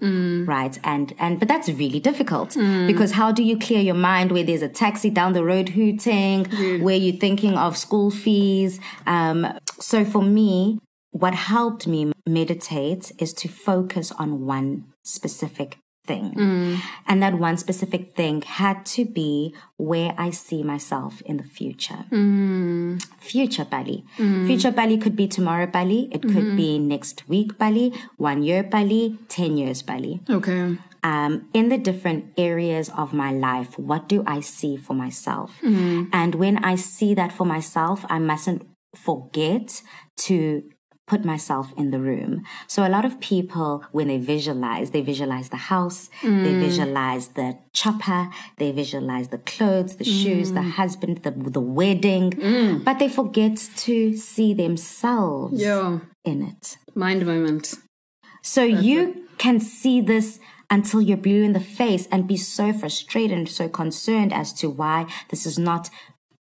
right? 0.47 0.79
And 0.85 1.13
and 1.19 1.39
but 1.41 1.49
that's 1.49 1.69
really 1.69 2.01
difficult 2.01 2.51
because 2.87 3.13
how 3.13 3.33
do 3.33 3.43
you 3.43 3.59
clear 3.59 3.81
your 3.81 3.95
mind 4.13 4.31
where 4.33 4.45
there's 4.45 4.63
a 4.63 4.69
taxi 4.69 5.11
down 5.11 5.33
the 5.33 5.45
road 5.45 5.69
hooting, 5.71 6.47
where 6.81 6.97
you're 6.97 7.21
thinking 7.27 7.55
of 7.55 7.77
school 7.77 8.11
fees? 8.11 8.81
Um, 9.07 9.59
so 9.81 10.05
for 10.05 10.23
me, 10.23 10.79
what 11.11 11.35
helped 11.35 11.87
me 11.87 12.13
meditate 12.27 13.13
is 13.19 13.33
to 13.35 13.49
focus 13.49 14.13
on 14.13 14.47
one 14.47 14.85
specific 15.03 15.79
thing. 16.05 16.35
Mm. 16.35 16.81
And 17.07 17.23
that 17.23 17.35
one 17.35 17.57
specific 17.57 18.15
thing 18.15 18.43
had 18.43 18.85
to 18.87 19.05
be 19.05 19.55
where 19.77 20.15
I 20.19 20.31
see 20.31 20.63
myself 20.63 21.23
in 21.23 21.37
the 21.37 21.45
future. 21.45 22.05
Mm. 22.11 23.03
Future 23.19 23.65
Bali. 23.65 24.05
Mm. 24.19 24.47
Future 24.47 24.71
Bali 24.73 24.99
could 24.99 25.17
be 25.17 25.29
tomorrow 25.29 25.67
Bali. 25.67 26.09
It 26.11 26.23
could 26.23 26.33
mm-hmm. 26.33 26.57
be 26.57 26.79
next 26.79 27.29
week 27.29 27.59
Bali, 27.59 27.93
one 28.17 28.43
year 28.43 28.63
Bali, 28.63 29.19
10 29.29 29.57
years 29.57 29.83
Bali. 29.83 30.21
Okay. 30.29 30.77
Um, 31.05 31.49
in 31.53 31.69
the 31.69 31.79
different 31.79 32.33
areas 32.37 32.89
of 32.97 33.13
my 33.13 33.33
life, 33.33 33.77
what 33.79 34.09
do 34.09 34.23
I 34.27 34.41
see 34.41 34.77
for 34.77 34.95
myself? 34.95 35.59
Mm-hmm. 35.63 36.05
And 36.13 36.37
when 36.37 36.65
I 36.65 36.77
see 36.77 37.15
that 37.15 37.33
for 37.33 37.45
myself, 37.45 38.05
I 38.09 38.19
mustn't 38.21 38.63
forget 38.95 39.83
to 40.19 40.63
put 41.13 41.25
myself 41.27 41.67
in 41.77 41.91
the 41.91 42.01
room. 42.11 42.43
So 42.67 42.79
a 42.87 42.93
lot 42.97 43.05
of 43.05 43.21
people, 43.21 43.85
when 43.93 44.09
they 44.09 44.17
visualize, 44.17 44.93
they 44.93 45.03
visualize 45.03 45.51
the 45.51 45.65
house, 45.75 46.09
they 46.23 46.55
mm. 46.55 46.61
visualize 46.67 47.25
the 47.41 47.49
chopper, 47.75 48.31
they 48.57 48.71
visualize 48.73 49.29
the 49.29 49.43
clothes, 49.53 49.97
the 49.97 50.05
shoes, 50.05 50.53
the 50.53 50.61
mm. 50.61 50.71
husband, 50.81 51.15
the, 51.27 51.33
the 51.59 51.67
wedding, 51.79 52.31
mm. 52.31 52.83
but 52.83 52.99
they 52.99 53.11
forget 53.11 53.57
to 53.87 54.17
see 54.17 54.55
themselves 54.55 55.61
Yeah. 55.61 55.99
in 56.25 56.39
it. 56.51 56.79
Mind 56.95 57.27
moment. 57.27 57.75
So 58.41 58.63
you 58.65 58.99
can 59.37 59.61
see 59.61 60.01
this 60.01 60.41
until 60.71 61.03
you're 61.03 61.25
blue 61.29 61.43
in 61.43 61.53
the 61.53 61.67
face 61.83 62.09
and 62.11 62.27
be 62.27 62.39
so 62.39 62.73
frustrated 62.73 63.37
and 63.37 63.49
so 63.61 63.69
concerned 63.69 64.33
as 64.33 64.49
to 64.61 64.71
why 64.71 64.99
this 65.29 65.45
is 65.45 65.59
not 65.59 65.91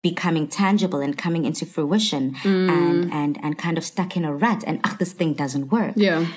becoming 0.03 0.47
tangible 0.47 0.99
and 0.99 1.17
coming 1.17 1.45
into 1.45 1.65
fruition 1.65 2.35
and, 2.43 3.11
and, 3.11 3.39
and 3.43 3.57
kind 3.57 3.77
of 3.77 3.83
stuck 3.83 4.15
in 4.15 4.23
a 4.25 4.33
rut 4.33 4.63
and 4.67 4.79
ah, 4.83 4.95
this 4.99 5.13
thing 5.13 5.33
doesn't 5.33 5.71
work. 5.71 5.93
Yeah. 5.95 6.27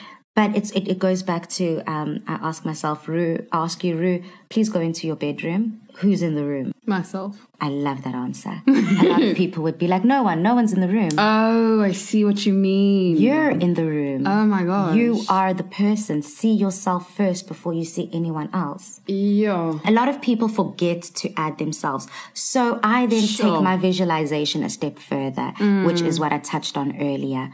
But 0.40 0.56
it's 0.56 0.70
it, 0.70 0.88
it 0.88 0.98
goes 0.98 1.22
back 1.22 1.50
to 1.58 1.82
um, 1.86 2.22
I 2.26 2.34
ask 2.48 2.64
myself, 2.64 3.06
Rue, 3.06 3.46
ask 3.52 3.84
you, 3.84 3.94
Rue, 3.94 4.22
please 4.48 4.70
go 4.70 4.80
into 4.80 5.06
your 5.06 5.16
bedroom. 5.16 5.82
Who's 5.96 6.22
in 6.22 6.34
the 6.34 6.46
room? 6.46 6.72
Myself. 6.86 7.46
I 7.60 7.68
love 7.68 8.04
that 8.04 8.14
answer. 8.14 8.62
a 8.66 9.04
lot 9.12 9.20
of 9.22 9.36
people 9.36 9.62
would 9.64 9.76
be 9.76 9.86
like, 9.86 10.02
no 10.02 10.22
one, 10.22 10.42
no 10.42 10.54
one's 10.54 10.72
in 10.72 10.80
the 10.80 10.88
room. 10.88 11.10
Oh, 11.18 11.82
I 11.82 11.92
see 11.92 12.24
what 12.24 12.46
you 12.46 12.54
mean. 12.54 13.18
You're 13.18 13.50
in 13.50 13.74
the 13.74 13.84
room. 13.84 14.26
Oh 14.26 14.46
my 14.46 14.62
god. 14.64 14.96
You 14.96 15.20
are 15.28 15.52
the 15.52 15.64
person. 15.64 16.22
See 16.22 16.54
yourself 16.54 17.14
first 17.14 17.46
before 17.46 17.74
you 17.74 17.84
see 17.84 18.08
anyone 18.14 18.48
else. 18.54 19.02
Yeah. 19.06 19.78
A 19.84 19.90
lot 19.90 20.08
of 20.08 20.22
people 20.22 20.48
forget 20.48 21.02
to 21.20 21.26
add 21.36 21.58
themselves. 21.58 22.08
So 22.32 22.80
I 22.82 23.04
then 23.04 23.26
Sure. 23.26 23.56
take 23.56 23.62
my 23.62 23.76
visualization 23.76 24.62
a 24.62 24.70
step 24.70 24.98
further, 24.98 25.52
which 25.84 26.00
is 26.00 26.18
what 26.18 26.32
I 26.32 26.38
touched 26.38 26.78
on 26.78 26.96
earlier. 26.98 27.50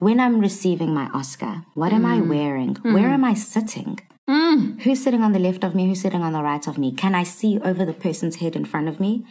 When 0.00 0.18
I'm 0.18 0.40
receiving 0.40 0.94
my 0.94 1.08
Oscar, 1.12 1.64
what 1.74 1.92
am 1.92 2.06
I 2.06 2.20
wearing? 2.20 2.74
Where 2.94 3.10
am 3.10 3.22
I 3.22 3.34
sitting? 3.34 3.98
Who's 4.82 5.02
sitting 5.04 5.22
on 5.22 5.32
the 5.32 5.38
left 5.38 5.62
of 5.62 5.74
me? 5.74 5.86
Who's 5.88 6.00
sitting 6.00 6.22
on 6.22 6.32
the 6.32 6.42
right 6.42 6.66
of 6.66 6.78
me? 6.78 6.90
Can 6.92 7.14
I 7.14 7.22
see 7.24 7.58
over 7.60 7.84
the 7.84 7.92
person's 7.92 8.36
head 8.36 8.56
in 8.56 8.64
front 8.64 8.88
of 8.88 8.98
me? 8.98 9.26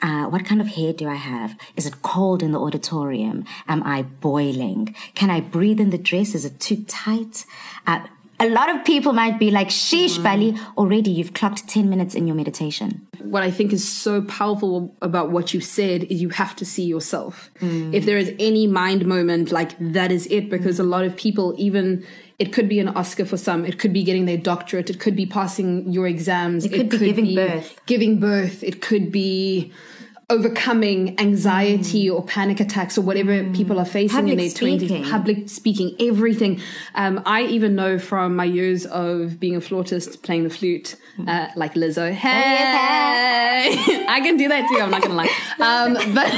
Uh, 0.00 0.24
what 0.26 0.44
kind 0.44 0.60
of 0.60 0.66
hair 0.68 0.92
do 0.92 1.06
I 1.08 1.14
have? 1.14 1.56
Is 1.76 1.86
it 1.86 2.02
cold 2.02 2.42
in 2.42 2.50
the 2.50 2.58
auditorium? 2.58 3.44
Am 3.68 3.80
I 3.84 4.02
boiling? 4.02 4.92
Can 5.14 5.30
I 5.30 5.40
breathe 5.40 5.78
in 5.78 5.90
the 5.90 5.98
dress? 5.98 6.34
Is 6.34 6.44
it 6.44 6.58
too 6.58 6.82
tight? 6.88 7.46
Uh, 7.86 8.00
a 8.42 8.48
lot 8.48 8.68
of 8.74 8.84
people 8.84 9.12
might 9.12 9.38
be 9.38 9.52
like, 9.52 9.68
sheesh, 9.68 10.18
mm. 10.18 10.24
Bali, 10.24 10.58
already 10.76 11.12
you've 11.12 11.32
clocked 11.32 11.68
10 11.68 11.88
minutes 11.88 12.14
in 12.16 12.26
your 12.26 12.34
meditation. 12.34 13.06
What 13.20 13.44
I 13.44 13.52
think 13.52 13.72
is 13.72 13.86
so 13.86 14.20
powerful 14.22 14.96
about 15.00 15.30
what 15.30 15.54
you 15.54 15.60
said 15.60 16.04
is 16.04 16.20
you 16.20 16.30
have 16.30 16.56
to 16.56 16.64
see 16.64 16.82
yourself. 16.82 17.50
Mm. 17.60 17.94
If 17.94 18.04
there 18.04 18.18
is 18.18 18.34
any 18.40 18.66
mind 18.66 19.06
moment, 19.06 19.52
like 19.52 19.76
that 19.78 20.10
is 20.10 20.26
it, 20.26 20.50
because 20.50 20.80
a 20.80 20.82
mm. 20.82 20.88
lot 20.88 21.04
of 21.04 21.16
people, 21.16 21.54
even 21.56 22.04
it 22.40 22.52
could 22.52 22.68
be 22.68 22.80
an 22.80 22.88
Oscar 22.88 23.24
for 23.24 23.36
some, 23.36 23.64
it 23.64 23.78
could 23.78 23.92
be 23.92 24.02
getting 24.02 24.24
their 24.24 24.38
doctorate, 24.38 24.90
it 24.90 24.98
could 24.98 25.14
be 25.14 25.26
passing 25.26 25.92
your 25.92 26.08
exams, 26.08 26.64
it 26.64 26.72
could 26.72 26.90
be 26.90 26.98
giving 26.98 27.34
birth. 27.36 27.80
Giving 27.86 28.18
birth, 28.18 28.64
it 28.64 28.82
could 28.82 29.12
be 29.12 29.72
overcoming 30.32 31.18
anxiety 31.20 32.08
or 32.08 32.24
panic 32.24 32.58
attacks 32.58 32.96
or 32.96 33.02
whatever 33.02 33.44
people 33.52 33.78
are 33.78 33.84
facing 33.84 34.28
in 34.28 34.38
Public 34.38 34.54
their 34.54 34.98
20s 35.02 35.10
public 35.10 35.48
speaking 35.48 35.94
everything. 36.00 36.60
Um, 36.94 37.22
i 37.26 37.42
even 37.42 37.74
know 37.74 37.98
from 37.98 38.34
my 38.34 38.44
years 38.44 38.86
of 38.86 39.38
being 39.38 39.56
a 39.56 39.60
flautist 39.60 40.22
playing 40.22 40.44
the 40.44 40.50
flute 40.50 40.96
uh, 41.28 41.48
like 41.54 41.74
lizzo. 41.74 42.10
Hey 42.12 42.30
i 44.08 44.20
can 44.22 44.38
do 44.38 44.48
that 44.48 44.66
too 44.68 44.80
i'm 44.80 44.90
not 44.90 45.02
gonna 45.02 45.14
lie. 45.14 45.28
Um, 45.62 45.94
but 46.14 46.32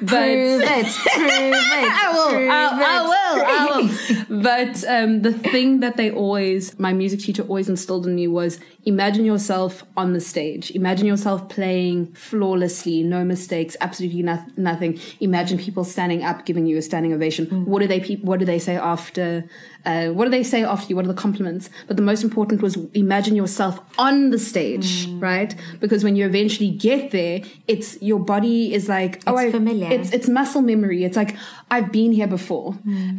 but 0.00 0.08
Prove 0.08 0.62
it, 0.62 0.86
prove 1.14 1.54
it. 1.54 1.92
I 2.04 2.12
will, 2.14 2.30
prove 2.30 2.50
I, 2.50 2.68
I 2.84 3.02
will, 3.02 3.44
I 3.46 4.28
will. 4.28 4.42
But 4.42 4.84
um, 4.86 5.22
the 5.22 5.32
thing 5.32 5.80
that 5.80 5.96
they 5.96 6.10
always, 6.10 6.78
my 6.78 6.92
music 6.92 7.20
teacher 7.20 7.42
always 7.42 7.68
instilled 7.68 8.06
in 8.06 8.14
me 8.14 8.28
was 8.28 8.60
imagine 8.84 9.24
yourself 9.24 9.84
on 9.96 10.12
the 10.12 10.20
stage. 10.20 10.70
Imagine 10.72 11.06
yourself 11.06 11.48
playing 11.48 12.12
flawlessly, 12.14 12.87
no 13.02 13.24
mistakes, 13.24 13.76
absolutely 13.80 14.22
no- 14.22 14.44
nothing. 14.56 14.98
Imagine 15.20 15.58
people 15.58 15.84
standing 15.84 16.22
up, 16.22 16.46
giving 16.46 16.66
you 16.66 16.76
a 16.76 16.82
standing 16.82 17.12
ovation. 17.12 17.46
Mm. 17.46 17.66
What 17.66 17.80
do 17.80 17.86
they, 17.86 18.00
peop 18.00 18.24
what 18.24 18.38
do 18.38 18.44
they 18.44 18.58
say 18.58 18.76
after? 18.76 19.44
Uh, 19.88 20.08
what 20.16 20.24
do 20.26 20.30
they 20.30 20.42
say 20.52 20.60
after 20.74 20.86
you? 20.88 20.96
What 20.96 21.04
are 21.06 21.14
the 21.16 21.22
compliments? 21.26 21.64
But 21.88 21.96
the 21.96 22.02
most 22.10 22.22
important 22.28 22.60
was 22.66 22.76
imagine 23.06 23.34
yourself 23.42 23.74
on 24.06 24.14
the 24.34 24.38
stage, 24.38 24.88
right? 25.28 25.52
Because 25.82 26.00
when 26.06 26.14
you 26.18 26.24
eventually 26.32 26.70
get 26.88 27.10
there, 27.18 27.36
it's 27.72 27.88
your 28.10 28.20
body 28.34 28.74
is 28.76 28.84
like, 28.96 29.12
oh, 29.26 29.36
It's 29.38 29.48
I- 29.48 29.58
familiar. 29.58 29.88
It's 29.96 30.10
it's 30.16 30.28
muscle 30.28 30.62
memory. 30.72 31.00
It's 31.08 31.16
like 31.22 31.32
I've 31.74 31.90
been 32.00 32.12
here 32.12 32.26
before. 32.38 32.68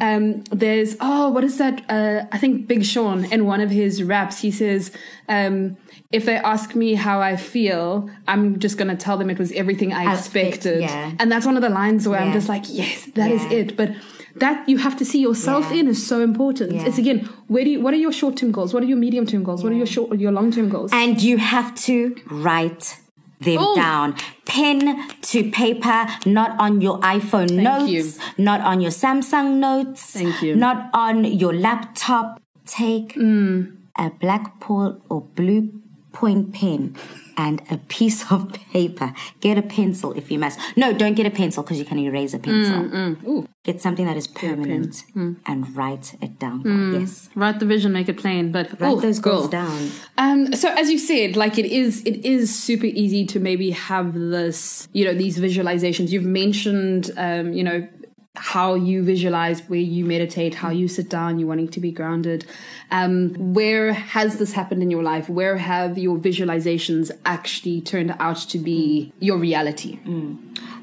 Um, 0.08 0.24
there's 0.64 0.92
oh, 1.10 1.30
what 1.36 1.44
is 1.44 1.58
that? 1.58 1.76
Uh, 1.90 2.26
I 2.36 2.38
think 2.38 2.68
Big 2.68 2.84
Sean 2.92 3.20
in 3.36 3.46
one 3.54 3.62
of 3.62 3.72
his 3.82 3.94
raps, 4.14 4.36
he 4.46 4.52
says, 4.62 4.92
um, 5.38 5.78
"If 6.12 6.24
they 6.26 6.38
ask 6.54 6.68
me 6.76 6.90
how 7.08 7.18
I 7.32 7.36
feel, 7.54 8.10
I'm 8.32 8.60
just 8.66 8.78
gonna 8.80 8.96
tell 9.06 9.18
them 9.20 9.30
it 9.30 9.40
was 9.40 9.52
everything 9.54 9.90
I 9.94 10.04
I 10.04 10.14
expect- 10.14 10.48
expected." 10.56 10.82
yeah. 10.82 11.12
And 11.20 11.32
that's 11.32 11.46
one 11.46 11.58
of 11.60 11.64
the 11.68 11.74
lines 11.82 12.08
where 12.08 12.20
I'm 12.24 12.34
just 12.40 12.50
like, 12.56 12.66
"Yes, 12.82 13.06
that 13.18 13.30
is 13.38 13.44
Yeah. 13.46 13.60
it." 13.60 13.78
But 13.80 13.90
that 14.36 14.68
you 14.70 14.78
have 14.78 14.96
to 14.98 15.06
see 15.06 15.20
yourself 15.20 15.66
Yeah. 15.72 15.80
in 15.80 15.88
is 15.88 16.06
so 16.06 16.22
important. 16.22 16.72
Yeah. 16.74 16.86
It's 16.88 16.98
again, 16.98 17.28
where 17.48 17.64
do 17.64 17.70
you, 17.72 17.82
what 17.82 17.94
are 17.94 17.98
your 17.98 18.12
short 18.12 18.38
term 18.38 18.52
goals? 18.52 18.74
What 18.74 18.84
are 18.84 18.88
your 18.88 18.98
medium 18.98 19.26
term 19.26 19.44
goals? 19.44 19.64
What 19.64 19.72
are 19.74 19.76
your 19.76 19.86
short 19.88 20.20
your 20.20 20.32
long 20.32 20.52
term 20.52 20.70
goals? 20.70 20.92
And 20.94 21.22
you 21.22 21.38
have 21.38 21.74
to 21.88 22.16
write 22.30 22.98
them 23.42 23.58
Oh. 23.60 23.76
down. 23.76 24.16
Pen 24.46 25.00
to 25.22 25.50
paper, 25.52 26.08
not 26.26 26.60
on 26.60 26.82
your 26.82 27.00
iPhone 27.00 27.52
notes, 27.52 27.90
you. 27.92 28.04
not 28.38 28.60
on 28.62 28.82
your 28.82 28.92
Samsung 28.92 29.58
notes, 29.60 30.02
Thank 30.12 30.42
you. 30.42 30.56
not 30.56 30.90
on 30.94 31.24
your 31.24 31.54
laptop. 31.54 32.42
Take 32.66 33.14
Mm. 33.16 33.72
a 33.98 34.10
black 34.10 34.54
or 34.70 35.22
blue 35.36 35.70
point 36.12 36.54
pen 36.54 36.96
and 37.40 37.62
a 37.72 37.78
piece 37.78 38.30
of 38.30 38.52
paper. 38.74 39.14
Get 39.40 39.58
a 39.58 39.62
pencil 39.62 40.12
if 40.12 40.30
you 40.30 40.38
must. 40.38 40.60
No, 40.76 40.92
don't 40.92 41.14
get 41.16 41.26
a 41.26 41.32
pencil 41.32 41.64
because 41.64 41.80
you 41.80 41.86
can 41.86 41.98
erase 41.98 42.34
a 42.34 42.40
pencil. 42.40 42.80
Ooh. 43.26 43.48
Get 43.64 43.82
something 43.82 44.06
that 44.06 44.18
is 44.18 44.28
permanent 44.28 45.04
and 45.16 45.76
write 45.76 46.16
it 46.22 46.38
down. 46.38 46.94
Yes. 46.94 47.30
Write 47.36 47.60
the 47.60 47.66
vision, 47.66 47.94
make 47.94 48.10
it 48.10 48.18
plain. 48.18 48.52
But 48.52 48.80
Write 48.82 48.98
ooh, 48.98 49.02
those 49.02 49.20
goals 49.20 49.44
cool. 49.44 49.50
down. 49.50 49.92
Um, 50.18 50.54
so 50.54 50.70
as 50.74 50.90
you 50.92 51.00
said, 51.00 51.38
like 51.38 51.58
it 51.58 51.66
is, 51.66 52.02
it 52.04 52.26
is 52.26 52.54
super 52.54 52.88
easy 52.88 53.26
to 53.28 53.40
maybe 53.40 53.72
have 53.72 54.14
this, 54.14 54.90
you 54.92 55.06
know, 55.06 55.14
these 55.14 55.40
visualizations. 55.40 56.10
You've 56.10 56.24
mentioned, 56.26 57.12
um, 57.16 57.54
you 57.54 57.64
know, 57.64 57.88
how 58.36 58.76
you 58.76 59.04
visualize, 59.04 59.62
where 59.70 59.80
you 59.80 60.06
meditate, 60.06 60.56
how 60.56 60.70
you 60.70 60.88
sit 60.88 61.10
down, 61.10 61.40
you 61.40 61.48
wanting 61.48 61.68
to 61.68 61.80
be 61.80 61.92
grounded. 61.92 62.46
Um, 62.92 63.54
where 63.54 63.94
has 63.94 64.38
this 64.38 64.54
happened 64.54 64.82
in 64.82 64.90
your 64.92 65.04
life? 65.04 65.30
Where 65.30 65.58
have 65.58 65.98
your 65.98 66.18
visualizations 66.18 67.12
actually 67.26 67.82
turned 67.82 68.16
out 68.20 68.38
to 68.38 68.58
be 68.58 69.12
your 69.20 69.38
reality? 69.38 70.00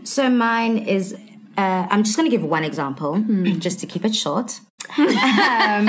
So 0.05 0.29
mine 0.29 0.79
is, 0.79 1.15
uh, 1.57 1.87
I'm 1.91 2.03
just 2.05 2.17
going 2.17 2.31
to 2.31 2.37
give 2.37 2.45
one 2.45 2.65
example, 2.65 3.25
just 3.59 3.81
to 3.81 3.87
keep 3.87 4.05
it 4.05 4.15
short. 4.15 4.61
um, 4.99 5.09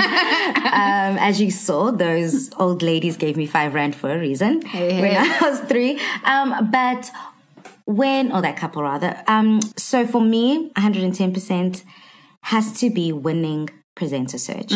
as 1.20 1.40
you 1.40 1.50
saw, 1.50 1.90
those 1.92 2.50
old 2.56 2.82
ladies 2.82 3.16
gave 3.16 3.36
me 3.36 3.46
five 3.46 3.74
rand 3.74 3.94
for 3.94 4.10
a 4.10 4.18
reason 4.18 4.62
when 4.72 5.16
I 5.16 5.38
was 5.42 5.60
three. 5.60 6.00
Um, 6.24 6.70
but 6.72 7.10
when, 7.88 8.30
or 8.30 8.42
that 8.42 8.56
couple 8.56 8.82
rather. 8.82 9.22
Um, 9.26 9.60
so 9.76 10.06
for 10.06 10.20
me, 10.20 10.70
110% 10.76 11.82
has 12.42 12.78
to 12.80 12.90
be 12.90 13.12
winning 13.12 13.70
presenter 13.94 14.38
search. 14.38 14.70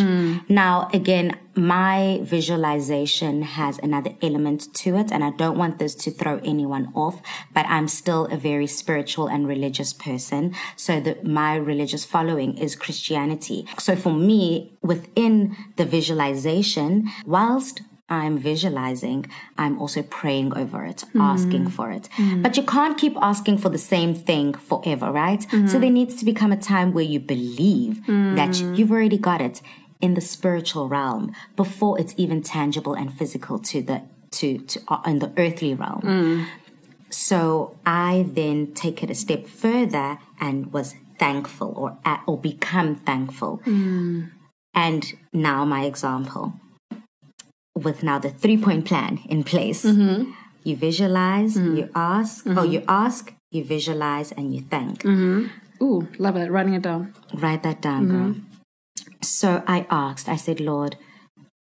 Now, 0.49 0.89
again, 0.93 1.39
my 1.55 2.21
visualization 2.23 3.43
has 3.43 3.79
another 3.79 4.13
element 4.21 4.75
to 4.77 4.97
it, 4.97 5.13
and 5.13 5.23
I 5.23 5.31
don't 5.31 5.57
want 5.57 5.79
this 5.79 5.95
to 5.97 6.11
throw 6.11 6.41
anyone 6.43 6.91
off, 6.95 7.21
but 7.55 7.65
I'm 7.69 7.87
still 7.87 8.25
a 8.33 8.37
very 8.37 8.67
spiritual 8.67 9.29
and 9.29 9.47
religious 9.47 9.93
person. 9.93 10.55
So 10.77 10.99
that 11.01 11.25
my 11.25 11.55
religious 11.55 12.05
following 12.05 12.59
is 12.59 12.75
Christianity. 12.75 13.69
So 13.79 13.95
for 13.95 14.13
me, 14.13 14.77
within 14.83 15.57
the 15.77 15.85
visualization, 15.85 17.09
whilst 17.25 17.83
I'm 18.21 18.37
visualizing, 18.51 19.21
I'm 19.63 19.75
also 19.83 20.01
praying 20.21 20.51
over 20.63 20.81
it, 20.93 21.01
mm. 21.15 21.21
asking 21.33 21.65
for 21.77 21.91
it. 21.99 22.05
Mm. 22.17 22.43
But 22.45 22.53
you 22.59 22.65
can't 22.77 22.97
keep 23.03 23.15
asking 23.31 23.57
for 23.63 23.71
the 23.77 23.85
same 23.95 24.13
thing 24.29 24.49
forever, 24.71 25.09
right? 25.25 25.43
Mm. 25.51 25.69
So 25.71 25.75
there 25.83 25.91
needs 26.01 26.15
to 26.21 26.25
become 26.33 26.53
a 26.53 26.63
time 26.73 26.89
where 26.93 27.09
you 27.15 27.21
believe 27.35 27.95
that 28.39 28.53
you've 28.77 28.93
already 28.97 29.21
got 29.31 29.41
it. 29.41 29.57
in 30.03 30.15
the 30.15 30.21
spiritual 30.37 30.89
realm 30.89 31.25
before 31.63 31.95
it's 32.01 32.15
even 32.17 32.43
tangible 32.43 32.95
and 33.01 33.09
physical 33.21 33.57
to 33.71 33.81
the 33.89 34.03
to 34.39 34.59
to 34.71 34.77
uh, 34.89 35.01
in 35.11 35.17
the 35.21 35.31
earthly 35.45 35.73
realm. 35.83 36.03
So 37.09 37.43
I 37.87 38.27
then 38.41 38.59
take 38.75 38.97
it 39.05 39.11
a 39.11 39.15
step 39.15 39.43
further 39.47 40.09
and 40.41 40.73
was 40.73 40.89
thankful 41.19 41.71
or 41.83 41.89
at, 42.05 42.21
or 42.27 42.37
become 42.37 42.97
thankful. 43.11 43.53
And 44.75 45.03
now 45.33 45.65
my 45.65 45.85
example 45.93 46.45
with 47.75 48.03
now 48.03 48.19
the 48.19 48.31
three 48.31 48.57
point 48.57 48.85
plan 48.85 49.21
in 49.29 49.45
place. 49.45 49.85
Mm-hmm. 49.85 50.31
You 50.65 50.77
visualize, 50.77 51.57
mm-hmm. 51.57 51.77
you 51.77 51.91
ask, 51.95 52.47
oh, 52.47 52.63
you 52.63 52.81
mm-hmm. 52.81 52.91
ask, 52.91 53.35
you 53.51 53.65
visualize, 53.65 54.33
and 54.33 54.55
you 54.55 54.61
thank. 54.63 55.05
Ooh, 55.83 56.09
love 56.19 56.37
it. 56.37 56.51
Writing 56.51 56.75
it 56.75 56.83
down. 56.83 57.13
Write 57.35 57.65
that 57.65 57.83
down, 57.83 58.09
girl. 58.09 58.35
So 59.21 59.65
I 59.67 59.87
asked, 59.91 60.29
I 60.29 60.37
said, 60.37 60.61
Lord, 60.61 60.97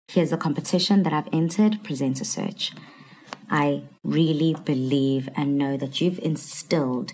here's 0.07 0.33
a 0.33 0.37
competition 0.37 1.03
that 1.03 1.13
I've 1.13 1.29
entered, 1.33 1.83
Presenter 1.83 2.25
Search. 2.25 2.73
I 3.51 3.83
really 4.05 4.55
believe 4.65 5.29
and 5.37 5.59
know 5.59 5.77
that 5.77 6.01
you've 6.01 6.21
instilled 6.21 7.13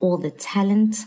all 0.00 0.18
the 0.18 0.30
talent, 0.30 1.04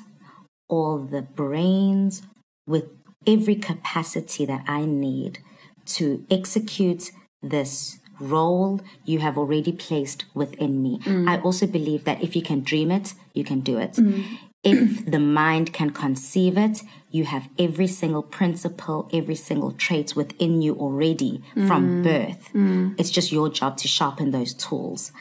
all 0.70 1.00
the 1.00 1.22
brains, 1.22 2.22
with 2.66 2.86
every 3.28 3.56
capacity 3.56 4.46
that 4.46 4.64
I 4.68 4.86
need 4.86 5.40
to 5.86 6.25
execute 6.30 7.12
this 7.42 8.00
role 8.20 8.80
you 9.06 9.20
have 9.20 9.38
already 9.38 9.72
placed 9.72 10.25
within 10.34 10.82
me. 10.82 11.00
Mm. 11.00 11.28
I 11.30 11.42
also 11.42 11.66
believe 11.68 12.06
that 12.06 12.22
if 12.22 12.36
you 12.36 12.42
can 12.42 12.62
dream 12.62 12.92
it, 12.92 13.13
you 13.34 13.44
can 13.44 13.60
do 13.62 13.78
it. 13.78 13.94
Mm. 13.94 14.24
If 14.63 15.06
the 15.06 15.20
mind 15.20 15.74
can 15.74 15.90
conceive 15.90 16.58
it, 16.58 16.84
you 17.12 17.25
have 17.25 17.50
every 17.60 17.88
single 17.88 18.24
principle, 18.24 19.10
every 19.12 19.36
single 19.36 19.74
trait 19.74 20.16
within 20.16 20.62
you 20.62 20.75
already 20.75 21.44
from 21.68 22.02
mm. 22.02 22.04
birth. 22.04 22.50
It's 22.98 23.10
just 23.10 23.32
your 23.32 23.50
job 23.50 23.78
to 23.78 23.88
sharpen 23.88 24.32
those 24.32 24.54
tools. 24.54 25.12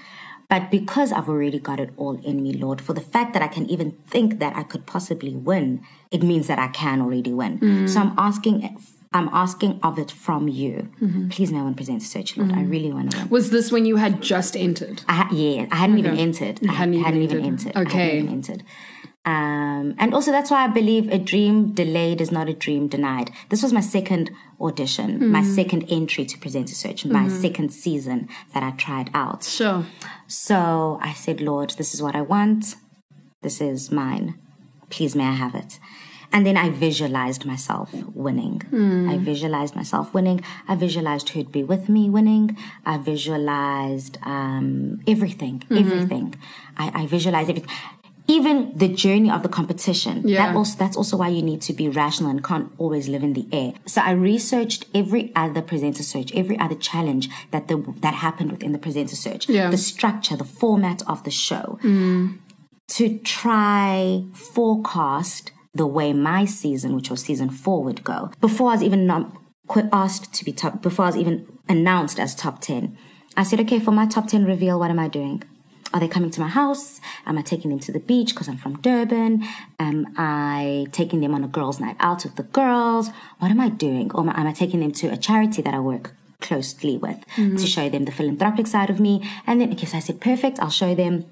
But 0.49 0.71
because 0.71 1.13
I've 1.13 1.29
already 1.29 1.59
got 1.59 1.81
it 1.81 1.91
all 1.97 2.21
in 2.25 2.43
me, 2.43 2.53
Lord, 2.53 2.81
for 2.81 2.93
the 2.93 3.01
fact 3.01 3.33
that 3.33 3.43
I 3.43 3.49
can 3.49 3.69
even 3.69 3.93
think 4.07 4.39
that 4.39 4.55
I 4.55 4.63
could 4.63 4.87
possibly 4.87 5.35
win, 5.35 5.83
it 6.11 6.23
means 6.23 6.47
that 6.47 6.59
I 6.59 6.69
can 6.69 7.01
already 7.01 7.33
win. 7.33 7.89
So 7.89 8.01
I'm 8.01 8.15
asking, 8.19 8.79
I'm 9.15 9.29
asking 9.33 9.81
of 9.83 9.99
it 9.99 10.11
from 10.11 10.49
you. 10.49 10.89
Mm-hmm. 11.01 11.29
Please, 11.29 11.53
may 11.53 11.59
I 11.59 11.63
want 11.63 11.77
to 11.77 11.81
Presenter 11.81 12.05
Search, 12.05 12.37
Lord. 12.37 12.53
I 12.53 12.63
really 12.63 12.93
want 12.93 13.13
to 13.13 13.19
win. 13.19 13.29
Was 13.29 13.51
this 13.51 13.71
when 13.71 13.85
you 13.85 13.97
had 13.97 14.21
just 14.23 14.57
entered? 14.57 15.03
I 15.09 15.13
ha- 15.15 15.29
yeah, 15.33 15.67
I 15.71 15.77
hadn't 15.77 15.99
even 15.99 16.17
entered. 16.17 16.61
I 16.69 16.73
hadn't 16.73 17.03
hadn't, 17.03 17.23
even 17.23 17.39
even 17.39 17.45
entered. 17.45 17.77
entered. 17.77 17.79
I 17.79 17.83
Okay. 17.83 17.99
hadn't 17.99 18.19
even 18.19 18.33
entered. 18.33 18.63
Um, 19.25 19.95
and 19.99 20.15
also 20.15 20.33
that's 20.33 20.51
why 20.51 20.65
I 20.65 20.67
believe 20.67 21.09
a 21.13 21.19
dream 21.19 21.73
delayed 21.73 22.21
is 22.21 22.33
not 22.33 22.49
a 22.49 22.53
dream 22.55 22.89
denied. 22.89 23.31
This 23.51 23.63
was 23.63 23.73
my 23.73 23.81
second 23.81 24.33
audition, 24.61 25.31
my 25.31 25.43
mm-hmm. 25.43 25.55
second 25.55 25.85
entry 25.89 26.25
to 26.25 26.39
Presenter 26.39 26.75
Search, 26.75 27.05
my 27.05 27.21
mm-hmm. 27.21 27.41
second 27.41 27.73
season 27.73 28.29
that 28.53 28.65
I 28.65 28.73
tried 28.73 29.11
out. 29.15 29.45
Sure. 29.45 29.85
So 30.27 30.99
I 31.01 31.13
said, 31.13 31.41
Lord, 31.41 31.71
this 31.79 31.95
is 31.95 32.03
what 32.03 32.17
I 32.17 32.23
want. 32.23 32.75
This 33.43 33.61
is 33.61 33.93
mine. 33.93 34.39
Please 34.91 35.15
may 35.15 35.25
I 35.25 35.33
have 35.33 35.55
it. 35.55 35.79
And 36.33 36.47
then 36.47 36.57
I 36.57 36.71
visualized 36.71 37.45
myself 37.45 37.93
winning. 38.15 38.61
Hmm. 38.71 39.11
I 39.11 39.19
visualized 39.19 39.77
myself 39.77 40.15
winning. 40.15 40.41
I 40.67 40.75
visualized 40.75 41.29
who'd 41.31 41.53
be 41.53 41.63
with 41.63 41.89
me 41.89 42.09
winning. 42.09 42.57
I 42.87 42.97
visualized 42.99 44.19
um, 44.23 45.01
everything, 45.07 45.61
mm-hmm. 45.61 45.77
everything. 45.77 46.35
I, 46.77 47.03
I 47.03 47.07
visualized 47.07 47.51
everything. 47.51 47.71
Even 48.29 48.73
the 48.77 48.89
journey 48.89 49.31
of 49.31 49.43
the 49.43 49.49
competition. 49.49 50.27
Yeah. 50.27 50.47
That 50.47 50.57
also, 50.57 50.79
that's 50.79 50.97
also 50.97 51.17
why 51.19 51.29
you 51.29 51.43
need 51.43 51.61
to 51.63 51.73
be 51.75 51.89
rational 51.89 52.31
and 52.31 52.43
can't 52.43 52.73
always 52.79 53.09
live 53.09 53.23
in 53.23 53.35
the 53.35 53.47
air. 53.53 53.75
So 53.87 54.01
I 54.01 54.13
researched 54.13 54.87
every 54.95 55.33
other 55.37 55.61
presenter 55.61 56.05
search, 56.05 56.33
every 56.33 56.59
other 56.59 56.77
challenge 56.77 57.29
that 57.51 57.69
the 57.69 57.77
that 58.01 58.15
happened 58.15 58.53
within 58.53 58.73
the 58.73 58.79
presenter 58.79 59.17
search, 59.17 59.49
Yeah. 59.49 59.71
the 59.71 59.77
structure, 59.77 60.37
the 60.37 60.45
format 60.45 61.03
of 61.07 61.25
the 61.25 61.31
show, 61.31 61.79
hmm. 61.83 62.29
to 62.89 63.19
try 63.19 64.25
forecast 64.33 65.51
the 65.75 65.87
way 65.87 66.13
my 66.13 66.45
season, 66.45 66.95
which 66.95 67.11
was 67.11 67.23
season 67.23 67.51
four, 67.51 67.83
would 67.83 68.05
go. 68.05 68.31
Before 68.41 68.71
I 68.71 68.75
was 68.75 68.83
even 68.83 69.09
qu- 69.69 69.89
asked 69.93 70.33
to 70.35 70.45
be 70.45 70.53
top, 70.53 70.83
before 70.83 71.07
I 71.07 71.09
was 71.09 71.17
even 71.17 71.47
announced 71.69 72.21
as 72.21 72.35
top 72.35 72.61
ten, 72.61 72.97
I 73.37 73.43
said, 73.43 73.61
okay, 73.61 73.79
for 73.79 73.93
my 73.93 74.07
top 74.07 74.29
ten 74.29 74.45
reveal, 74.45 74.79
what 74.79 74.91
am 74.91 74.99
I 74.99 75.09
doing? 75.09 75.43
Are 75.95 76.01
they 76.01 76.09
coming 76.09 76.31
to 76.31 76.41
my 76.41 76.49
house? 76.49 77.01
Am 77.27 77.37
I 77.37 77.43
taking 77.43 77.71
them 77.71 77.81
to 77.81 77.93
the 77.93 78.01
beach 78.01 78.31
because 78.31 78.49
I'm 78.49 78.57
from 78.57 78.81
Durban? 78.81 79.45
Am 79.79 80.07
I 80.17 80.87
taking 80.91 81.21
them 81.21 81.35
on 81.35 81.45
a 81.45 81.49
girls' 81.49 81.81
night 81.81 81.97
out 82.01 82.25
with 82.25 82.37
the 82.37 82.45
girls? 82.45 83.11
What 83.41 83.51
am 83.51 83.61
I 83.61 83.69
doing? 83.69 84.11
Or 84.13 84.21
am 84.21 84.31
I, 84.31 84.41
am 84.41 84.47
I 84.47 84.53
taking 84.53 84.81
them 84.81 84.93
to 84.93 85.09
a 85.09 85.19
charity 85.19 85.61
that 85.63 85.75
I 85.75 85.81
work 85.81 86.15
closely 86.41 86.97
with 86.97 87.19
mm-hmm. 87.37 87.57
to 87.57 87.67
show 87.67 87.89
them 87.91 88.07
the 88.07 88.13
philanthropic 88.13 88.67
side 88.67 88.89
of 88.89 89.01
me? 89.01 89.29
And 89.47 89.61
then, 89.61 89.73
okay, 89.73 89.87
so 89.87 89.99
I 89.99 90.01
said, 90.01 90.21
perfect, 90.21 90.61
I'll 90.61 90.71
show 90.71 90.95
them 90.95 91.27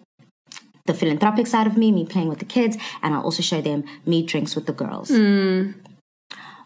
the 0.86 0.94
philanthropic 0.94 1.46
side 1.46 1.66
of 1.66 1.76
me, 1.76 1.92
me 1.92 2.04
playing 2.04 2.28
with 2.28 2.38
the 2.38 2.44
kids, 2.44 2.76
and 3.02 3.14
I'll 3.14 3.22
also 3.22 3.42
show 3.42 3.60
them 3.60 3.84
me 4.06 4.24
drinks 4.24 4.54
with 4.54 4.66
the 4.66 4.72
girls. 4.72 5.08
Hmm. 5.08 5.72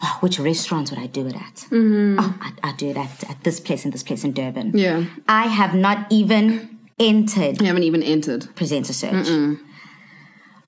Oh, 0.02 0.18
which 0.20 0.38
restaurants 0.38 0.90
would 0.90 1.00
I 1.00 1.06
do 1.06 1.26
it 1.26 1.34
at? 1.34 1.56
Mm-hmm. 1.70 2.18
Oh, 2.18 2.36
I, 2.40 2.52
I 2.70 2.72
do 2.72 2.90
it 2.90 2.96
at, 2.96 3.30
at 3.30 3.42
this 3.44 3.58
place 3.58 3.84
and 3.84 3.94
this 3.94 4.02
place 4.02 4.24
in 4.24 4.32
Durban. 4.32 4.72
Yeah. 4.74 5.04
I 5.28 5.46
have 5.46 5.74
not 5.74 6.06
even 6.10 6.78
entered 6.98 7.60
You 7.60 7.68
haven't 7.68 7.84
even 7.84 8.02
entered. 8.02 8.54
presenter 8.54 8.92
search. 8.92 9.28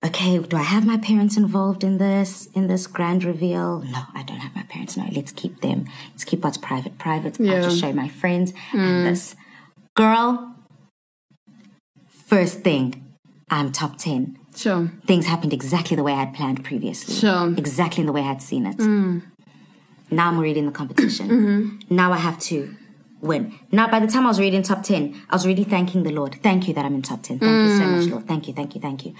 Okay, 0.04 0.38
do 0.38 0.56
I 0.56 0.62
have 0.62 0.87
my 0.87 0.98
parents 0.98 1.37
involved 1.37 1.82
in 1.82 1.98
this 1.98 2.48
in 2.54 2.66
this 2.68 2.87
grand 2.87 3.24
reveal? 3.24 3.80
No, 3.80 4.02
I 4.14 4.22
don't 4.22 4.38
have 4.38 4.54
my 4.54 4.62
parents. 4.62 4.96
No, 4.96 5.09
let's 5.11 5.32
keep 5.32 5.62
them. 5.62 5.87
Let's 6.11 6.24
keep 6.24 6.44
what's 6.44 6.59
private 6.59 6.98
private. 6.98 7.40
Yeah. 7.40 7.54
I'll 7.54 7.62
just 7.62 7.80
show 7.80 7.92
my 7.92 8.09
friends 8.09 8.52
and 8.72 8.80
hmm. 8.80 9.04
this. 9.04 9.35
Girl, 9.94 10.54
first 12.09 12.61
thing, 12.61 13.06
I'm 13.48 13.72
top 13.72 13.96
10. 13.98 14.38
Sure. 14.54 14.90
Things 15.06 15.26
happened 15.26 15.52
exactly 15.52 15.96
the 15.96 16.02
way 16.02 16.12
I 16.12 16.20
had 16.20 16.35
planned 16.35 16.64
previously. 16.64 17.14
Sure. 17.14 17.54
Exactly 17.56 18.00
in 18.00 18.06
the 18.06 18.12
way 18.12 18.22
I 18.22 18.28
had 18.28 18.42
seen 18.42 18.66
it. 18.66 18.78
Mm. 18.78 19.22
Now 20.11 20.28
I'm 20.28 20.38
already 20.38 20.59
in 20.59 20.66
the 20.66 20.72
competition. 20.72 21.28
Mm-hmm. 21.28 21.94
Now 21.94 22.12
I 22.12 22.18
have 22.18 22.38
to 22.40 22.74
win. 23.20 23.59
Now, 23.72 23.88
by 23.88 24.00
the 24.00 24.06
time 24.06 24.24
I 24.24 24.28
was 24.28 24.38
already 24.38 24.56
in 24.56 24.62
top 24.62 24.82
10, 24.82 25.22
I 25.28 25.35
was 25.35 25.46
really 25.46 25.64
thanking 25.64 26.02
the 26.02 26.12
Lord. 26.12 26.38
Thank 26.42 26.68
you 26.68 26.74
that 26.74 26.85
I'm 26.85 26.94
in 26.94 27.02
top 27.02 27.22
10. 27.22 27.38
Thank 27.38 27.70
you 27.70 27.76
so 27.76 27.85
much, 27.85 28.04
mm. 28.04 28.11
Lord. 28.11 28.28
Thank 28.28 28.48
you, 28.48 28.54
thank 28.54 28.74
you, 28.74 28.80
thank 28.80 29.04
you. 29.04 29.14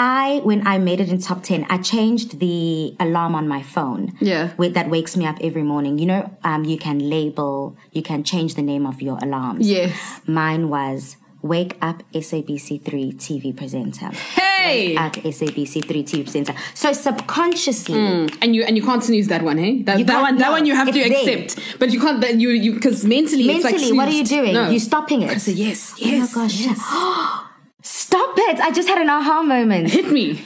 I, 0.00 0.40
when 0.44 0.64
I 0.66 0.78
made 0.78 1.00
it 1.00 1.08
in 1.08 1.20
top 1.20 1.42
10, 1.42 1.66
I 1.68 1.78
changed 1.78 2.38
the 2.38 2.94
alarm 3.00 3.34
on 3.34 3.48
my 3.48 3.62
phone. 3.62 4.16
Yeah. 4.20 4.52
With, 4.56 4.74
that 4.74 4.88
wakes 4.88 5.16
me 5.16 5.26
up 5.26 5.36
every 5.42 5.64
morning. 5.64 5.98
You 5.98 6.06
know, 6.06 6.36
um, 6.44 6.64
you 6.64 6.78
can 6.78 7.10
label, 7.10 7.76
you 7.92 8.02
can 8.02 8.22
change 8.22 8.54
the 8.54 8.62
name 8.62 8.86
of 8.86 9.02
your 9.02 9.18
alarms. 9.18 9.68
Yes. 9.68 10.20
Mine 10.26 10.68
was 10.68 11.16
Wake 11.42 11.76
Up 11.80 12.02
SABC3 12.12 13.14
TV 13.16 13.56
Presenter. 13.56 14.06
Hey! 14.10 14.96
At 14.96 15.14
SABC3 15.14 15.86
TV 16.04 16.22
Presenter. 16.24 16.54
So 16.74 16.92
subconsciously, 16.92 17.98
hmm, 17.98 18.26
And 18.42 18.54
you 18.56 18.64
and 18.64 18.76
you 18.76 18.82
can't 18.82 19.02
snooze 19.04 19.28
that 19.28 19.42
one, 19.42 19.58
hey? 19.58 19.82
That, 19.82 20.04
that 20.06 20.20
one 20.22 20.36
that 20.38 20.50
one 20.50 20.66
you 20.66 20.74
have 20.74 20.88
to 20.88 20.92
there. 20.92 21.06
accept. 21.38 21.78
But 21.78 21.90
you 21.92 22.00
can't 22.00 22.20
that 22.20 22.40
you 22.40 22.50
you 22.50 22.74
because 22.74 23.04
mentally, 23.04 23.48
it's 23.50 23.64
like 23.64 23.74
mentally, 23.74 23.96
what 23.96 24.08
are 24.08 24.12
you 24.12 24.24
doing? 24.24 24.52
No. 24.54 24.68
You're 24.70 24.80
stopping 24.80 25.22
it. 25.22 25.40
So 25.40 25.50
yes, 25.52 25.94
Oh 26.00 26.04
my 26.04 26.10
yes. 26.10 26.34
gosh. 26.34 26.60
yes. 26.60 26.78
Stop 27.82 28.34
it. 28.36 28.58
I 28.60 28.70
just 28.72 28.88
had 28.88 28.98
an 28.98 29.08
aha 29.08 29.42
moment. 29.42 29.90
Hit 29.90 30.10
me. 30.10 30.40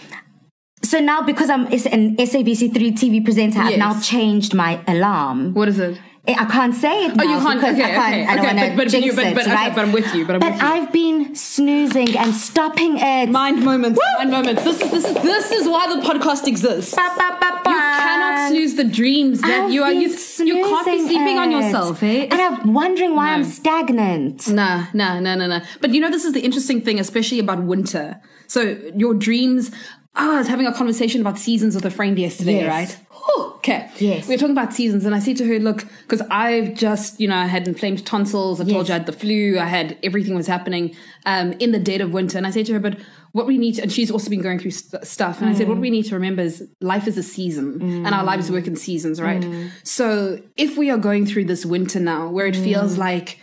So 0.84 0.98
now 1.00 1.22
because 1.22 1.48
I'm 1.48 1.66
an 1.66 2.16
SABC3 2.16 2.74
TV 2.92 3.24
presenter, 3.24 3.60
I've 3.60 3.78
now 3.78 3.98
changed 4.00 4.52
my 4.52 4.80
alarm. 4.86 5.54
What 5.54 5.68
is 5.68 5.78
it? 5.78 5.98
I 6.28 6.32
I 6.34 6.44
can't 6.44 6.74
say 6.74 7.06
it 7.06 7.16
now 7.16 7.24
Oh, 7.24 7.32
you 7.32 7.38
can't- 7.44 7.60
because 7.60 7.74
okay, 7.74 7.84
I 7.84 7.90
can't. 7.90 8.14
okay, 8.14 8.22
I 8.22 8.36
don't 8.36 8.44
okay, 8.46 8.46
want 8.46 8.58
to 8.58 8.64
but- 8.68 8.76
but- 8.76 8.92
but 8.92 9.02
you- 9.06 9.12
but- 9.12 9.26
it, 9.26 9.34
but- 9.34 9.46
right? 9.46 9.74
but 9.74 9.84
I'm 9.84 9.92
with 9.92 10.14
you, 10.14 10.24
but 10.24 10.36
I'm 10.36 10.40
with 10.52 10.60
you. 10.62 10.66
I've 10.68 10.92
been 10.92 11.34
snoozing 11.34 12.16
and 12.16 12.32
stopping 12.34 12.96
it. 12.98 13.28
Mind 13.28 13.64
moments. 13.64 13.98
Mind 14.18 14.30
moments. 14.30 14.62
This 14.62 14.80
is 14.82 14.90
this 14.92 15.04
is 15.04 15.14
this 15.22 15.50
is 15.50 15.68
why 15.68 15.82
the 15.92 16.00
podcast 16.08 16.46
exists. 16.46 16.94
Ba, 16.94 17.10
ba, 17.18 17.28
ba. 17.40 17.50
You 17.70 17.78
cannot 17.78 18.48
snooze 18.50 18.74
the 18.76 18.84
dreams 18.84 19.40
that 19.40 19.64
I've 19.64 19.72
you 19.72 19.82
are. 19.82 19.92
You, 19.92 20.08
you 20.10 20.54
can't 20.70 20.86
be 20.86 20.98
sleeping 21.08 21.38
on 21.38 21.50
it. 21.50 21.56
yourself, 21.56 22.02
eh? 22.02 22.28
And 22.30 22.40
I'm 22.40 22.72
wondering 22.72 23.16
why 23.16 23.28
I'm 23.34 23.44
stagnant. 23.44 24.46
Nah, 24.48 24.86
nah, 24.94 25.18
nah, 25.20 25.34
nah, 25.34 25.46
nah. 25.48 25.60
But 25.80 25.90
you 25.94 26.00
know, 26.00 26.10
this 26.10 26.24
is 26.24 26.32
the 26.34 26.40
interesting 26.48 26.82
thing, 26.82 27.00
especially 27.00 27.40
about 27.40 27.62
winter. 27.64 28.20
So 28.46 28.60
your 28.96 29.14
dreams. 29.14 29.72
Ah, 30.14 30.34
I 30.36 30.38
was 30.38 30.48
having 30.48 30.66
a 30.66 30.74
conversation 30.74 31.20
about 31.22 31.38
seasons 31.38 31.74
with 31.74 31.86
a 31.86 31.90
friend 31.90 32.18
yesterday, 32.18 32.56
Yes. 32.60 32.68
right? 32.68 32.98
Okay. 33.38 33.88
Yes. 33.98 34.26
We 34.28 34.34
were 34.34 34.38
talking 34.38 34.52
about 34.56 34.74
seasons, 34.74 35.06
and 35.06 35.14
I 35.14 35.20
said 35.20 35.36
to 35.38 35.46
her, 35.46 35.58
"Look, 35.58 35.86
because 36.02 36.20
I've 36.30 36.74
just, 36.74 37.20
you 37.20 37.28
know, 37.28 37.36
I 37.36 37.46
had 37.46 37.66
inflamed 37.68 38.04
tonsils. 38.04 38.60
I 38.60 38.64
told 38.64 38.88
you 38.88 38.94
I 38.94 38.98
had 38.98 39.06
the 39.06 39.12
flu. 39.12 39.58
I 39.58 39.64
had 39.66 39.96
everything 40.02 40.34
was 40.34 40.48
happening 40.48 40.94
um, 41.24 41.52
in 41.60 41.70
the 41.70 41.78
dead 41.78 42.00
of 42.00 42.12
winter." 42.12 42.36
And 42.36 42.46
I 42.46 42.50
said 42.50 42.66
to 42.66 42.72
her, 42.74 42.80
"But 42.80 42.98
what 43.30 43.46
we 43.46 43.56
need," 43.58 43.76
to, 43.76 43.82
and 43.82 43.92
she's 43.92 44.10
also 44.10 44.28
been 44.28 44.42
going 44.42 44.58
through 44.58 44.72
st- 44.72 45.06
stuff. 45.06 45.40
And 45.40 45.48
I 45.48 45.54
said, 45.54 45.68
"What 45.68 45.78
we 45.78 45.88
need 45.88 46.02
to 46.06 46.14
remember 46.14 46.42
is 46.42 46.66
life 46.80 47.06
is 47.06 47.16
a 47.16 47.22
season, 47.22 47.80
and 48.04 48.08
our 48.08 48.24
lives 48.24 48.50
work 48.50 48.66
in 48.66 48.74
seasons, 48.76 49.20
right? 49.20 49.46
So 49.84 50.40
if 50.56 50.76
we 50.76 50.90
are 50.90 50.98
going 50.98 51.24
through 51.24 51.44
this 51.44 51.64
winter 51.64 52.00
now, 52.00 52.28
where 52.28 52.46
it 52.46 52.56
feels 52.56 52.98
like." 52.98 53.38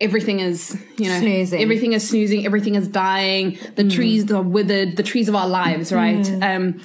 Everything 0.00 0.40
is, 0.40 0.76
you 0.98 1.08
know, 1.08 1.20
Snoozing. 1.20 1.62
everything 1.62 1.92
is 1.92 2.08
snoozing, 2.08 2.44
everything 2.44 2.74
is 2.74 2.88
dying, 2.88 3.58
the 3.76 3.84
mm. 3.84 3.94
trees 3.94 4.30
are 4.32 4.42
withered, 4.42 4.96
the 4.96 5.04
trees 5.04 5.28
of 5.28 5.36
our 5.36 5.48
lives, 5.48 5.92
mm. 5.92 5.96
right? 5.96 6.42
Um, 6.42 6.80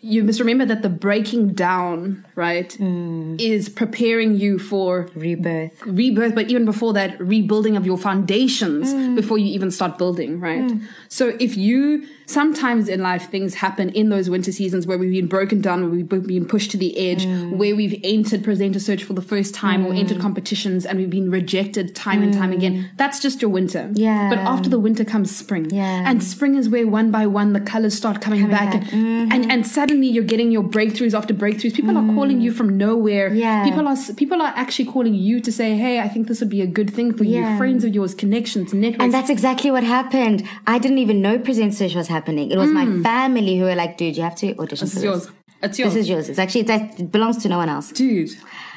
you 0.00 0.24
must 0.24 0.40
remember 0.40 0.64
that 0.66 0.82
the 0.82 0.88
breaking 0.88 1.54
down, 1.54 2.24
right, 2.34 2.70
mm. 2.70 3.40
is 3.40 3.68
preparing 3.68 4.36
you 4.36 4.58
for 4.58 5.08
Rebirth. 5.14 5.80
rebirth, 5.86 6.34
but 6.34 6.50
even 6.50 6.64
before 6.64 6.92
that, 6.92 7.20
rebuilding 7.20 7.76
of 7.76 7.86
your 7.86 7.98
foundations 7.98 8.92
before 9.14 9.38
you 9.38 9.46
even 9.46 9.70
start 9.70 9.98
building, 9.98 10.40
right? 10.40 10.72
So 11.08 11.36
if 11.40 11.56
you 11.56 12.06
sometimes 12.26 12.88
in 12.88 13.00
life 13.00 13.30
things 13.30 13.54
happen 13.54 13.90
in 13.90 14.08
those 14.08 14.28
winter 14.30 14.52
seasons 14.52 14.86
where 14.86 14.98
we've 14.98 15.12
been 15.12 15.26
broken 15.26 15.60
down, 15.60 15.82
where 15.82 15.90
we've 15.90 16.08
been 16.08 16.46
pushed 16.46 16.70
to 16.72 16.76
the 16.76 16.96
edge, 16.98 17.26
where 17.52 17.74
we've 17.76 18.00
entered 18.04 18.44
presenter 18.44 18.80
search 18.80 19.04
for 19.04 19.12
the 19.12 19.22
first 19.22 19.54
time 19.54 19.86
or 19.86 19.92
entered 19.92 20.20
competitions 20.20 20.86
and 20.86 20.98
we've 20.98 21.10
been 21.10 21.30
rejected 21.30 21.94
time 21.94 22.22
and 22.22 22.32
time 22.32 22.52
again. 22.52 22.90
That's 22.96 23.20
just 23.20 23.42
your 23.42 23.50
winter. 23.50 23.90
Yeah. 23.94 24.28
But 24.28 24.38
after 24.38 24.68
the 24.68 24.78
winter 24.78 25.04
comes 25.04 25.34
spring. 25.34 25.70
Yeah. 25.70 26.08
And 26.08 26.22
spring 26.22 26.56
is 26.56 26.68
where 26.68 26.86
one 26.86 27.10
by 27.10 27.26
one 27.26 27.52
the 27.52 27.60
colors 27.60 27.96
start 27.96 28.20
coming, 28.20 28.48
back, 28.48 28.72
back. 28.72 28.82
Mm-hmm. 28.84 29.32
And, 29.32 29.50
and 29.50 29.66
suddenly 29.66 30.08
you're 30.08 30.24
getting 30.24 30.50
your 30.50 30.62
breakthroughs 30.62 31.14
after 31.14 31.34
breakthroughs. 31.34 31.74
People 31.74 31.96
are 31.96 32.14
calling 32.14 32.40
you 32.40 32.52
from 32.52 32.76
nowhere. 32.76 33.30
Mm. 33.30 33.38
Yeah. 33.38 33.64
People 33.64 33.88
are 33.88 33.96
people 34.16 34.42
are 34.42 34.52
actually 34.56 34.86
calling 34.86 35.14
you 35.14 35.40
to 35.40 35.52
say, 35.52 35.76
"Hey, 35.76 36.00
I 36.00 36.08
think 36.08 36.28
this 36.28 36.40
would 36.40 36.48
be 36.48 36.62
a 36.62 36.66
good 36.66 36.92
thing 36.92 37.12
for 37.14 37.24
you." 37.24 37.40
Yeah. 37.40 37.58
Friends 37.58 37.84
of 37.84 37.94
yours, 37.94 38.14
connections, 38.14 38.72
networks. 38.72 39.02
And 39.02 39.12
that's 39.12 39.30
exactly 39.30 39.70
what 39.70 39.84
happened. 39.84 40.46
I 40.66 40.78
didn't 40.78 40.98
even 40.98 41.20
know 41.20 41.38
presenter 41.38 41.72
Search 41.82 41.94
was 41.94 42.08
happening. 42.16 42.50
It 42.50 42.58
was 42.58 42.70
my 42.70 42.84
hmm. 42.84 43.02
family 43.02 43.58
who 43.58 43.64
were 43.64 43.74
like, 43.74 43.96
dude, 43.98 44.16
you 44.16 44.22
have 44.22 44.36
to 44.36 44.48
audition 44.58 44.86
this 44.86 44.94
for 44.94 44.98
is 44.98 45.02
this. 45.02 45.26
yours. 45.26 45.38
It's 45.64 45.78
yours, 45.78 45.94
This 45.94 46.02
is 46.02 46.08
yours. 46.08 46.28
It's 46.28 46.38
actually, 46.38 46.62
that 46.62 46.98
it 46.98 47.12
belongs 47.12 47.38
to 47.42 47.48
no 47.48 47.58
one 47.58 47.68
else. 47.68 47.90
dude. 47.92 48.30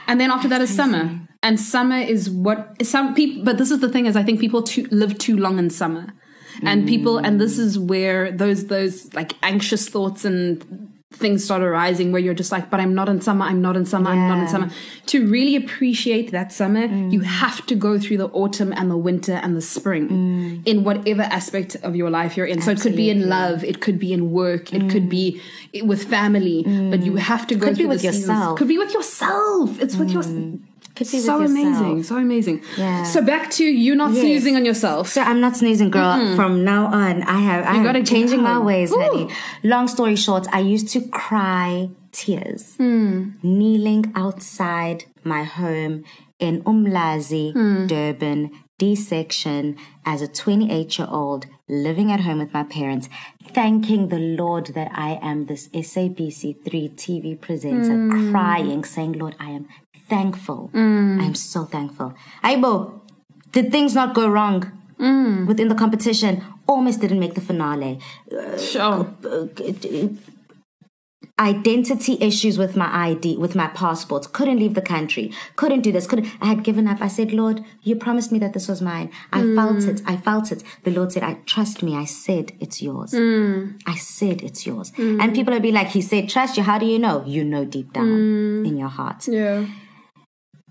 And 0.07 0.19
then 0.21 0.29
after 0.31 0.47
that 0.49 0.61
is 0.61 0.75
summer, 0.75 1.19
and 1.41 1.59
summer 1.59 1.97
is 1.97 2.29
what 2.29 2.85
some 2.85 3.15
people. 3.15 3.43
But 3.43 3.57
this 3.57 3.71
is 3.71 3.79
the 3.79 3.89
thing: 3.89 4.05
is 4.05 4.15
I 4.15 4.23
think 4.23 4.39
people 4.39 4.61
too, 4.61 4.87
live 4.91 5.17
too 5.17 5.35
long 5.37 5.57
in 5.57 5.69
summer, 5.71 6.13
and 6.61 6.87
people, 6.87 7.17
and 7.17 7.41
this 7.41 7.57
is 7.57 7.79
where 7.79 8.31
those 8.31 8.67
those 8.67 9.13
like 9.15 9.33
anxious 9.41 9.89
thoughts 9.89 10.23
and 10.23 10.93
things 11.15 11.43
start 11.43 11.61
arising 11.61 12.11
where 12.11 12.21
you're 12.21 12.33
just 12.33 12.51
like 12.51 12.69
but 12.69 12.79
i'm 12.79 12.93
not 12.93 13.07
in 13.09 13.21
summer 13.21 13.45
i'm 13.45 13.61
not 13.61 13.75
in 13.75 13.85
summer 13.85 14.09
i'm 14.11 14.27
not 14.27 14.39
in 14.39 14.47
summer. 14.47 14.69
To 15.07 15.27
really 15.27 15.55
appreciate 15.55 16.31
that 16.31 16.51
summer 16.51 16.85
you 16.85 17.19
mm. 17.19 17.23
have 17.23 17.65
to 17.67 17.75
go 17.75 17.99
through 17.99 18.17
the 18.17 18.27
autumn 18.29 18.73
and 18.73 18.89
the 18.89 18.97
winter 18.97 19.33
and 19.33 19.55
the 19.55 19.61
spring 19.61 20.09
mm. 20.09 20.61
in 20.65 20.83
whatever 20.83 21.21
aspect 21.23 21.75
of 21.83 21.95
your 21.95 22.09
life 22.09 22.35
you're 22.35 22.45
in. 22.45 22.61
So 22.61 22.71
it 22.71 22.81
could 22.81 22.95
be 22.95 23.09
in 23.09 23.29
love 23.29 23.63
it 23.63 23.81
could 23.81 23.99
be 23.99 24.13
in 24.13 24.31
work 24.31 24.73
it 24.73 24.89
could 24.89 25.09
be 25.09 25.41
mm. 25.73 25.83
with 25.83 26.03
family 26.09 26.63
but 26.89 27.03
you 27.03 27.15
have 27.15 27.47
to 27.47 27.55
go 27.55 27.67
Could 27.67 27.77
be 27.77 27.83
through 27.83 27.89
with 27.89 28.01
the 28.01 28.11
seasons. 28.11 28.27
yourself. 28.27 28.57
could 28.57 28.67
be 28.67 28.77
with 28.77 28.93
yourself. 28.93 29.79
It's 29.79 29.95
with 29.95 30.11
your 30.11 30.23
Could 30.95 31.11
be 31.11 31.19
so 31.19 31.41
amazing 31.41 32.03
so 32.03 32.15
amazing 32.17 32.61
Yeah. 32.77 33.03
so 33.03 33.21
back 33.21 33.49
to 33.57 33.63
you 33.65 33.95
not 33.95 34.11
Yes. 34.13 34.21
snoozing 34.21 34.55
on 34.55 34.63
yourself 34.65 35.09
So 35.09 35.21
I'm 35.21 35.41
not 35.41 35.55
sneezing, 35.57 35.89
girl. 35.89 36.35
From 36.35 36.63
now 36.63 36.83
on, 36.87 37.15
I 37.23 37.39
have 37.49 37.61
I 37.65 37.75
am 37.77 38.05
changing 38.05 38.41
my 38.41 38.59
ways, 38.59 38.91
Ooh. 38.91 38.99
honey. 39.01 39.27
Long 39.63 39.87
story 39.95 40.15
short, 40.15 40.47
I 40.51 40.59
used 40.75 40.87
to 40.95 40.99
cry 41.23 41.89
tears, 42.11 42.75
Hmm. 42.77 43.15
kneeling 43.43 44.03
outside 44.15 44.99
my 45.23 45.43
home 45.43 46.03
in 46.39 46.61
Umlazi, 46.63 47.51
Hmm. 47.53 47.87
Durban, 47.87 48.39
D 48.77 48.95
section, 48.95 49.75
as 50.05 50.21
a 50.21 50.27
28 50.27 50.97
year 50.99 51.07
old 51.09 51.45
living 51.69 52.11
at 52.11 52.21
home 52.21 52.39
with 52.39 52.53
my 52.53 52.63
parents, 52.63 53.07
thanking 53.53 54.09
the 54.09 54.19
Lord 54.43 54.65
that 54.77 54.91
I 54.93 55.11
am 55.21 55.45
this 55.45 55.69
SABC 55.73 56.41
3 56.65 56.89
TV 57.03 57.35
presenter, 57.35 57.95
Hmm. 57.95 58.31
crying, 58.31 58.83
saying, 58.83 59.13
Lord, 59.13 59.35
I 59.39 59.49
am 59.51 59.65
thankful. 60.07 60.69
Mm. 60.73 61.21
I'm 61.21 61.35
so 61.35 61.65
thankful. 61.65 62.13
Aibo, 62.43 63.01
did 63.51 63.71
things 63.71 63.95
not 63.95 64.13
go 64.13 64.27
wrong 64.27 64.71
mm. 64.99 65.47
within 65.47 65.67
the 65.67 65.75
competition? 65.75 66.43
Almost 66.67 66.99
didn't 66.99 67.19
make 67.19 67.35
the 67.35 67.41
finale. 67.41 67.99
sure 68.57 69.07
uh, 69.23 70.07
Identity 71.37 72.17
issues 72.21 72.57
with 72.57 72.77
my 72.77 72.89
ID, 73.09 73.35
with 73.35 73.55
my 73.55 73.67
passport. 73.67 74.31
Couldn't 74.31 74.57
leave 74.57 74.73
the 74.73 74.81
country. 74.81 75.33
Couldn't 75.57 75.81
do 75.81 75.91
this. 75.91 76.07
Couldn't. 76.07 76.29
I 76.39 76.45
had 76.45 76.63
given 76.63 76.87
up. 76.87 77.01
I 77.01 77.09
said, 77.09 77.33
Lord, 77.33 77.61
you 77.81 77.97
promised 77.97 78.31
me 78.31 78.39
that 78.39 78.53
this 78.53 78.69
was 78.69 78.81
mine. 78.81 79.11
I 79.33 79.41
mm. 79.41 79.53
felt 79.53 79.83
it. 79.83 80.01
I 80.05 80.15
felt 80.15 80.53
it. 80.53 80.63
The 80.83 80.91
Lord 80.91 81.11
said, 81.11 81.23
I 81.23 81.33
trust 81.45 81.83
me. 81.83 81.93
I 81.93 82.05
said 82.05 82.53
it's 82.61 82.81
yours. 82.81 83.13
I 83.85 83.95
said 83.95 84.43
it's 84.43 84.65
yours. 84.65 84.93
And 84.97 85.35
people 85.35 85.53
will 85.53 85.59
be 85.59 85.73
like, 85.73 85.87
He 85.87 86.01
said, 86.01 86.29
trust 86.29 86.55
you. 86.55 86.63
How 86.63 86.77
do 86.77 86.85
you 86.85 86.99
know? 86.99 87.23
You 87.25 87.43
know 87.43 87.65
deep 87.65 87.91
down 87.91 88.07
in 88.65 88.77
your 88.77 88.89
heart. 88.89 89.27
yeah 89.27 89.65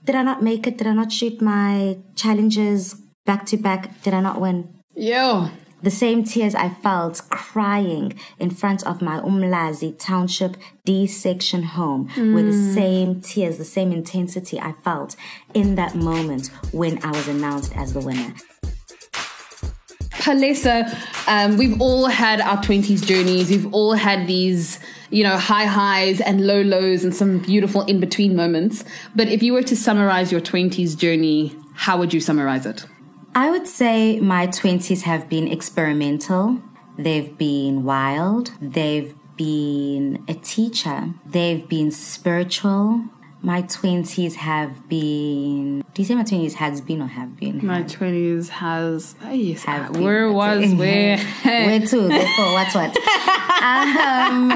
Did 0.05 0.15
I 0.15 0.23
not 0.23 0.43
make 0.43 0.67
it? 0.67 0.77
Did 0.79 0.87
I 0.87 0.93
not 0.93 1.11
shoot 1.11 1.41
my 1.41 1.99
challenges 2.15 2.95
back 3.25 3.47
to 3.47 3.57
back? 3.57 4.03
Did 4.03 4.15
I 4.15 4.21
not 4.21 4.41
win? 4.41 4.69
yo 4.95 5.49
The 5.83 5.91
same 5.91 6.25
tears 6.25 6.55
I 6.55 6.69
felt 6.69 7.21
crying 7.31 8.15
in 8.39 8.51
front 8.51 8.83
of 8.87 9.03
my 9.03 9.17
Umlazi 9.21 9.99
Township 9.99 10.57
D 10.85 11.07
section 11.07 11.63
home 11.63 12.09
were 12.35 12.43
the 12.43 12.53
same 12.75 13.21
tears, 13.21 13.57
the 13.59 13.65
same 13.65 13.93
intensity 13.93 14.61
I 14.61 14.73
felt 14.73 15.17
in 15.53 15.75
that 15.77 15.95
moment 15.95 16.51
when 16.73 17.03
I 17.05 17.11
was 17.11 17.27
announced 17.29 17.73
as 17.77 17.93
the 17.93 18.01
winner. 18.01 18.35
Palesa, 20.25 20.89
um, 21.29 21.59
we've 21.59 21.79
all 21.81 22.07
had 22.07 22.41
our 22.41 22.57
20s 22.63 23.05
journeys. 23.05 23.51
We've 23.51 23.71
all 23.75 23.93
had 23.93 24.27
these, 24.27 24.79
you 25.15 25.23
know, 25.23 25.39
high 25.39 25.65
highs 25.65 26.21
and 26.21 26.45
low 26.45 26.61
lows 26.63 27.05
and 27.05 27.15
some 27.15 27.39
beautiful 27.39 27.83
in 27.83 28.01
between 28.01 28.35
moments. 28.35 28.85
But 29.15 29.29
if 29.29 29.45
you 29.45 29.53
were 29.53 29.63
to 29.63 29.77
summarize 29.77 30.33
your 30.33 30.41
20s 30.41 30.97
journey, 30.97 31.57
how 31.75 31.97
would 31.99 32.13
you 32.13 32.21
summarize 32.21 32.67
it? 32.67 32.85
I 33.33 33.49
would 33.49 33.69
say 33.69 34.19
my 34.19 34.49
20s 34.49 35.03
have 35.03 35.29
been 35.29 35.47
experimental. 35.47 36.61
They've 36.99 37.39
been 37.39 37.85
wild. 37.85 38.51
They've 38.61 39.15
been 39.37 40.25
a 40.27 40.35
teacher. 40.35 41.15
They've 41.25 41.69
been 41.69 41.93
spiritual. 41.93 43.05
My 43.45 43.61
20s 43.61 44.37
have 44.37 44.89
been. 44.89 45.85
Do 45.93 46.01
you 46.01 46.07
say 46.07 46.15
my 46.15 46.23
20s 46.23 46.55
has 46.55 46.81
been 46.81 47.03
or 47.03 47.07
have 47.09 47.37
been? 47.37 47.65
My 47.65 47.83
20s 47.83 48.49
has. 48.49 49.15
Have 49.21 49.93
been. 49.93 50.03
where 50.03 50.33
was 50.33 50.73
where? 50.73 51.19
Where 51.45 51.81
to? 51.81 52.09
Therefore, 52.09 52.53
what's 52.55 52.75
what? 52.75 52.97
um, 53.63 54.51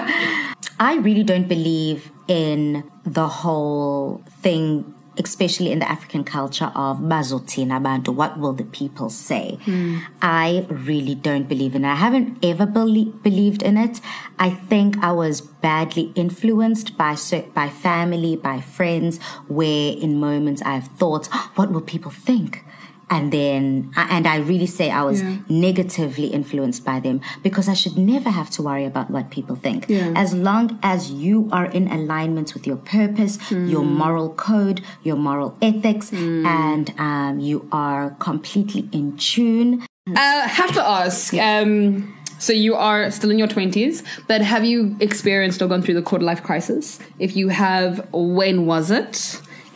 I 0.80 0.98
really 1.02 1.22
don't 1.22 1.46
believe 1.48 2.10
in 2.28 2.90
the 3.04 3.28
whole 3.28 4.22
thing, 4.40 4.94
especially 5.18 5.70
in 5.72 5.78
the 5.80 5.90
African 5.90 6.24
culture 6.24 6.72
of 6.74 6.98
bazotina 6.98 7.82
bantu. 7.82 8.12
What 8.12 8.38
will 8.38 8.52
the 8.52 8.64
people 8.64 9.10
say? 9.10 9.58
Hmm. 9.64 9.98
I 10.22 10.66
really 10.68 11.14
don't 11.14 11.48
believe 11.48 11.74
in 11.74 11.84
it. 11.84 11.88
I 11.88 11.96
haven't 11.96 12.38
ever 12.42 12.66
belie- 12.66 13.12
believed 13.22 13.62
in 13.62 13.76
it. 13.76 14.00
I 14.38 14.50
think 14.50 14.98
I 15.02 15.12
was 15.12 15.40
badly 15.40 16.12
influenced 16.14 16.96
by 16.96 17.16
by 17.54 17.68
family, 17.68 18.36
by 18.36 18.60
friends, 18.60 19.18
where 19.48 19.92
in 19.92 20.20
moments 20.20 20.62
I've 20.62 20.88
thought, 20.88 21.26
"What 21.56 21.72
will 21.72 21.80
people 21.82 22.10
think?" 22.10 22.64
And 23.10 23.32
then 23.32 23.90
and 23.96 24.26
i 24.26 24.36
really 24.36 24.66
say 24.66 24.90
i 24.90 25.02
was 25.02 25.22
Yeah. 25.22 25.36
negatively 25.48 26.26
influenced 26.26 26.84
by 26.84 27.00
them 27.00 27.20
because 27.42 27.66
i 27.68 27.74
should 27.74 27.96
never 27.96 28.30
have 28.30 28.50
to 28.56 28.62
worry 28.62 28.84
about 28.84 29.10
what 29.10 29.30
people 29.30 29.56
think 29.56 29.86
Yeah. 29.88 30.12
as 30.24 30.34
long 30.34 30.78
as 30.82 31.10
you 31.10 31.48
are 31.52 31.66
in 31.78 31.84
alignment 31.98 32.54
with 32.54 32.66
your 32.66 32.76
purpose 32.76 33.38
your 33.50 33.84
moral 33.84 34.30
code 34.46 34.78
your 35.02 35.16
moral 35.16 35.50
ethics 35.62 36.06
and 36.12 36.92
um, 36.98 37.40
you 37.40 37.68
are 37.72 38.10
completely 38.28 38.88
in 38.92 39.16
tune 39.16 39.70
Uh, 40.08 40.48
have 40.60 40.72
to 40.72 40.82
ask. 40.82 41.34
Um, 41.34 42.14
so 42.38 42.50
you 42.66 42.72
are 42.88 43.10
still 43.10 43.30
in 43.30 43.38
your 43.42 43.48
twenties, 43.56 44.02
but 44.26 44.40
have 44.40 44.64
you 44.64 44.96
experienced 45.00 45.60
or 45.62 45.66
gone 45.68 45.82
through 45.82 45.98
the 46.00 46.06
quarter 46.10 46.24
life 46.24 46.42
crisis? 46.48 46.98
If 47.18 47.36
you 47.36 47.48
have, 47.64 47.92
when 48.12 48.64
was 48.64 48.90
it? 48.90 49.14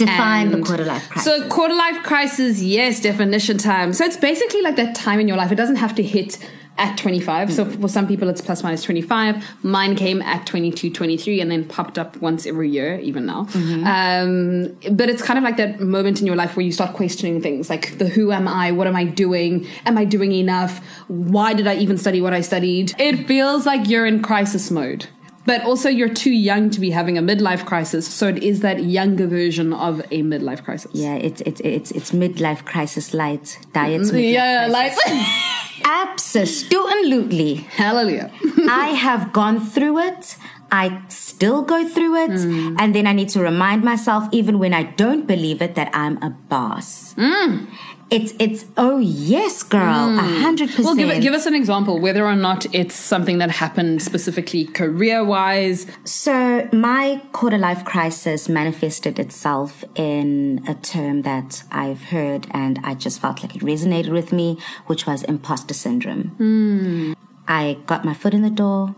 Define 0.07 0.51
the 0.51 0.62
quarter 0.62 0.85
life 0.85 1.09
crisis. 1.09 1.25
So 1.25 1.49
quarter 1.49 1.75
life 1.75 2.03
crisis, 2.03 2.61
yes, 2.62 3.01
definition 3.01 3.59
time. 3.59 3.93
So 3.93 4.05
it's 4.05 4.17
basically 4.17 4.62
like 4.62 4.77
that 4.77 4.95
time 4.95 5.21
in 5.21 5.29
your 5.29 5.37
life. 5.37 5.53
It 5.53 5.57
doesn't 5.57 5.77
have 5.77 5.95
to 5.97 6.03
hit 6.03 6.38
at 6.79 6.97
25. 6.97 7.53
So 7.53 7.67
for 7.67 7.87
some 7.88 8.07
people, 8.09 8.29
it's 8.31 8.41
plus 8.41 8.62
minus 8.62 8.83
25. 8.83 9.45
Mine 9.62 9.95
came 9.95 10.23
at 10.23 10.47
22, 10.47 10.91
23, 10.91 11.41
and 11.41 11.51
then 11.51 11.65
popped 11.69 11.99
up 11.99 12.17
once 12.23 12.47
every 12.47 12.71
year, 12.71 12.99
even 13.01 13.27
now. 13.27 13.47
Um, 13.85 14.77
but 14.91 15.11
it's 15.11 15.23
kind 15.23 15.38
of 15.38 15.45
like 15.45 15.59
that 15.59 15.81
moment 15.81 16.21
in 16.21 16.27
your 16.27 16.35
life 16.37 16.57
where 16.57 16.65
you 16.65 16.73
start 16.73 16.95
questioning 16.95 17.43
things 17.43 17.69
like 17.69 17.99
the 17.99 18.09
who 18.09 18.33
am 18.33 18.49
I? 18.49 18.73
What 18.73 18.87
am 18.87 18.97
I 18.97 19.05
doing? 19.05 19.67
Am 19.85 19.99
I 19.99 20.07
doing 20.07 20.33
enough? 20.33 20.81
Why 21.09 21.53
did 21.53 21.67
I 21.67 21.77
even 21.77 21.99
study 21.99 22.23
what 22.23 22.33
I 22.33 22.41
studied? 22.41 22.95
It 22.99 23.27
feels 23.29 23.67
like 23.67 23.88
you're 23.88 24.07
in 24.07 24.23
crisis 24.23 24.71
mode. 24.71 25.07
But 25.44 25.64
also, 25.64 25.88
you're 25.88 26.14
too 26.14 26.31
young 26.31 26.70
to 26.70 26.78
be 26.78 26.90
having 26.90 27.18
a 27.18 27.22
midlife 27.22 27.66
crisis, 27.66 28.07
so 28.07 28.28
it 28.28 28.42
is 28.42 28.61
that 28.61 28.85
younger 28.85 29.26
version 29.26 29.72
of 29.72 30.00
a 30.11 30.22
midlife 30.22 30.62
crisis. 30.64 30.90
yeah 30.94 31.14
it's 31.14 31.40
it's 31.42 31.61
it's 31.61 31.90
it's 31.90 32.11
midlife 32.12 32.64
crisis 32.64 33.12
light 33.12 33.59
diets 33.72 34.11
midlife 34.11 34.33
yeah, 34.33 34.68
like 34.70 34.92
absolutely 35.85 37.55
hallelujah. 37.55 38.31
I 38.68 38.88
have 38.90 39.33
gone 39.33 39.61
through 39.61 39.98
it. 39.98 40.37
I 40.70 41.02
still 41.09 41.61
go 41.62 41.87
through 41.87 42.16
it. 42.24 42.31
Mm. 42.31 42.76
And 42.78 42.94
then 42.94 43.07
I 43.07 43.12
need 43.12 43.28
to 43.31 43.40
remind 43.40 43.85
myself, 43.85 44.26
even 44.33 44.59
when 44.59 44.72
I 44.72 44.85
don't 44.85 45.26
believe 45.26 45.61
it, 45.61 45.74
that 45.74 45.90
I'm 45.92 46.16
a 46.22 46.31
boss. 46.31 47.12
Mm. 47.14 47.68
It's, 48.12 48.35
it's, 48.38 48.66
oh 48.77 48.98
yes, 48.98 49.62
girl, 49.62 50.11
hmm. 50.11 50.18
a 50.18 50.40
hundred 50.40 50.68
percent. 50.68 50.85
Well, 50.85 50.96
give, 50.96 51.22
give 51.22 51.33
us 51.33 51.46
an 51.46 51.55
example, 51.55 51.98
whether 51.98 52.27
or 52.27 52.37
not 52.37 52.66
it's 52.75 52.94
something 52.94 53.38
that 53.38 53.51
happened 53.51 54.03
specifically 54.03 54.66
career 54.66 55.25
wise. 55.25 55.87
So, 56.05 56.68
my 56.72 57.22
quarter 57.33 57.57
life 57.57 57.87
crisis 57.87 58.51
manifested 58.51 59.18
itself 59.18 59.83
in 59.94 60.62
a 60.68 60.75
term 60.75 61.22
that 61.22 61.62
I've 61.70 62.03
heard 62.05 62.46
and 62.51 62.79
I 62.85 62.94
just 62.94 63.18
felt 63.18 63.42
like 63.42 63.57
it 63.57 63.62
resonated 63.62 64.12
with 64.12 64.31
me, 64.31 64.59
which 64.87 65.07
was 65.07 65.22
imposter 65.22 65.72
syndrome. 65.72 66.35
Hmm. 66.37 67.12
I 67.48 67.79
got 67.87 68.05
my 68.05 68.12
foot 68.12 68.35
in 68.35 68.42
the 68.42 68.51
door, 68.51 68.94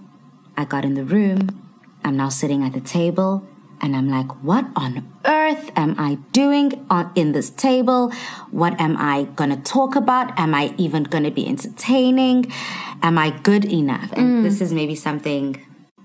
I 0.56 0.64
got 0.64 0.84
in 0.84 0.94
the 0.94 1.04
room, 1.04 1.70
I'm 2.04 2.16
now 2.16 2.30
sitting 2.30 2.64
at 2.64 2.72
the 2.72 2.80
table, 2.80 3.46
and 3.84 3.94
I'm 3.94 4.08
like, 4.08 4.30
what 4.42 4.64
on 4.74 5.06
earth 5.26 5.70
am 5.76 5.94
I 5.98 6.14
doing 6.32 6.86
on, 6.88 7.12
in 7.14 7.32
this 7.32 7.50
table? 7.50 8.10
What 8.50 8.80
am 8.80 8.96
I 8.96 9.24
gonna 9.36 9.58
talk 9.58 9.94
about? 9.94 10.36
Am 10.38 10.54
I 10.54 10.74
even 10.78 11.02
gonna 11.04 11.30
be 11.30 11.46
entertaining? 11.46 12.50
Am 13.02 13.18
I 13.18 13.28
good 13.42 13.66
enough? 13.66 14.10
And 14.14 14.42
this 14.42 14.62
is 14.62 14.72
maybe 14.72 14.94
something 14.94 15.62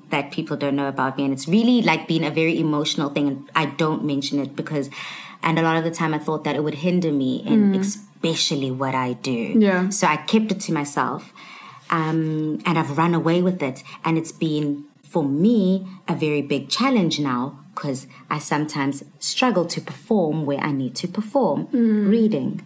that 0.10 0.32
people 0.32 0.58
don't 0.58 0.76
know 0.76 0.88
about 0.88 1.18
me 1.18 1.24
and 1.24 1.32
it's 1.32 1.48
really 1.48 1.82
like 1.82 2.08
been 2.08 2.24
a 2.24 2.32
very 2.32 2.60
emotional 2.60 3.10
thing 3.12 3.28
and 3.28 3.50
I 3.56 3.68
don't 3.68 4.04
mention 4.04 4.40
it 4.40 4.56
because 4.56 4.90
and 5.44 5.58
a 5.58 5.62
lot 5.62 5.78
of 5.78 5.84
the 5.84 5.92
time 5.92 6.14
I 6.14 6.20
thought 6.20 6.44
that 6.44 6.56
it 6.56 6.64
would 6.64 6.76
hinder 6.76 7.12
me 7.12 7.44
in 7.46 7.76
especially 7.76 8.72
what 8.72 8.94
I 8.94 9.14
do. 9.14 9.56
Yeah. 9.58 9.90
So 9.90 10.08
I 10.08 10.18
kept 10.18 10.52
it 10.52 10.60
to 10.62 10.74
myself. 10.74 11.32
Um, 11.92 12.62
and 12.66 12.78
I've 12.78 12.98
run 12.98 13.16
away 13.16 13.42
with 13.42 13.64
it 13.64 13.84
and 14.04 14.18
it's 14.18 14.32
been 14.32 14.86
for 15.10 15.24
me 15.24 15.88
a 16.08 16.16
very 16.16 16.42
big 16.42 16.70
challenge 16.70 17.20
now 17.20 17.60
because 17.74 18.08
I 18.30 18.40
sometimes 18.40 19.04
struggle 19.20 19.66
to 19.66 19.82
perform 19.82 20.46
where 20.46 20.60
I 20.60 20.72
need 20.72 20.96
to 20.96 21.08
perform. 21.08 21.68
Mm. 21.68 22.10
Reading. 22.10 22.62